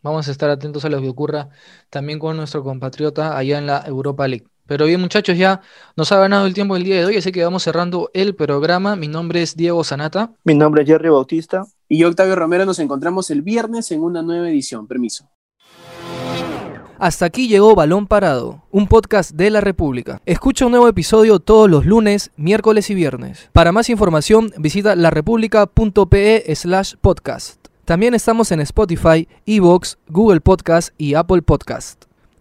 Vamos 0.02 0.26
a 0.26 0.32
estar 0.32 0.50
atentos 0.50 0.84
a 0.84 0.88
lo 0.88 1.00
que 1.00 1.08
ocurra 1.08 1.48
también 1.90 2.18
con 2.18 2.36
nuestro 2.36 2.64
compatriota 2.64 3.38
allá 3.38 3.58
en 3.58 3.66
la 3.66 3.84
Europa 3.86 4.26
League. 4.26 4.46
Pero 4.66 4.86
bien, 4.86 5.00
muchachos, 5.00 5.36
ya 5.36 5.60
nos 5.96 6.10
ha 6.12 6.18
ganado 6.18 6.46
el 6.46 6.54
tiempo 6.54 6.76
el 6.76 6.84
día 6.84 6.96
de 6.96 7.04
hoy, 7.04 7.16
así 7.16 7.32
que 7.32 7.44
vamos 7.44 7.62
cerrando 7.62 8.10
el 8.14 8.34
programa. 8.34 8.96
Mi 8.96 9.08
nombre 9.08 9.42
es 9.42 9.56
Diego 9.56 9.84
Sanata. 9.84 10.32
Mi 10.44 10.54
nombre 10.54 10.82
es 10.82 10.88
Jerry 10.88 11.10
Bautista. 11.10 11.66
Y 11.88 11.98
yo, 11.98 12.08
Octavio 12.08 12.34
Romero, 12.34 12.64
nos 12.64 12.78
encontramos 12.78 13.30
el 13.30 13.42
viernes 13.42 13.90
en 13.90 14.02
una 14.02 14.22
nueva 14.22 14.48
edición. 14.48 14.86
Permiso. 14.86 15.28
Hasta 16.98 17.26
aquí 17.26 17.48
llegó 17.48 17.74
Balón 17.74 18.06
Parado, 18.06 18.62
un 18.70 18.86
podcast 18.86 19.32
de 19.32 19.50
la 19.50 19.60
República. 19.60 20.22
Escucha 20.24 20.64
un 20.64 20.70
nuevo 20.70 20.88
episodio 20.88 21.40
todos 21.40 21.68
los 21.68 21.84
lunes, 21.84 22.30
miércoles 22.36 22.88
y 22.88 22.94
viernes. 22.94 23.50
Para 23.52 23.72
más 23.72 23.90
información 23.90 24.52
visita 24.56 24.96
larepublica.pe 24.96 26.54
slash 26.54 26.94
podcast. 27.00 27.66
También 27.84 28.14
estamos 28.14 28.50
en 28.52 28.60
Spotify, 28.60 29.28
Evox, 29.44 29.98
Google 30.08 30.40
Podcast 30.40 30.94
y 30.96 31.14
Apple 31.14 31.42
Podcast. 31.42 32.04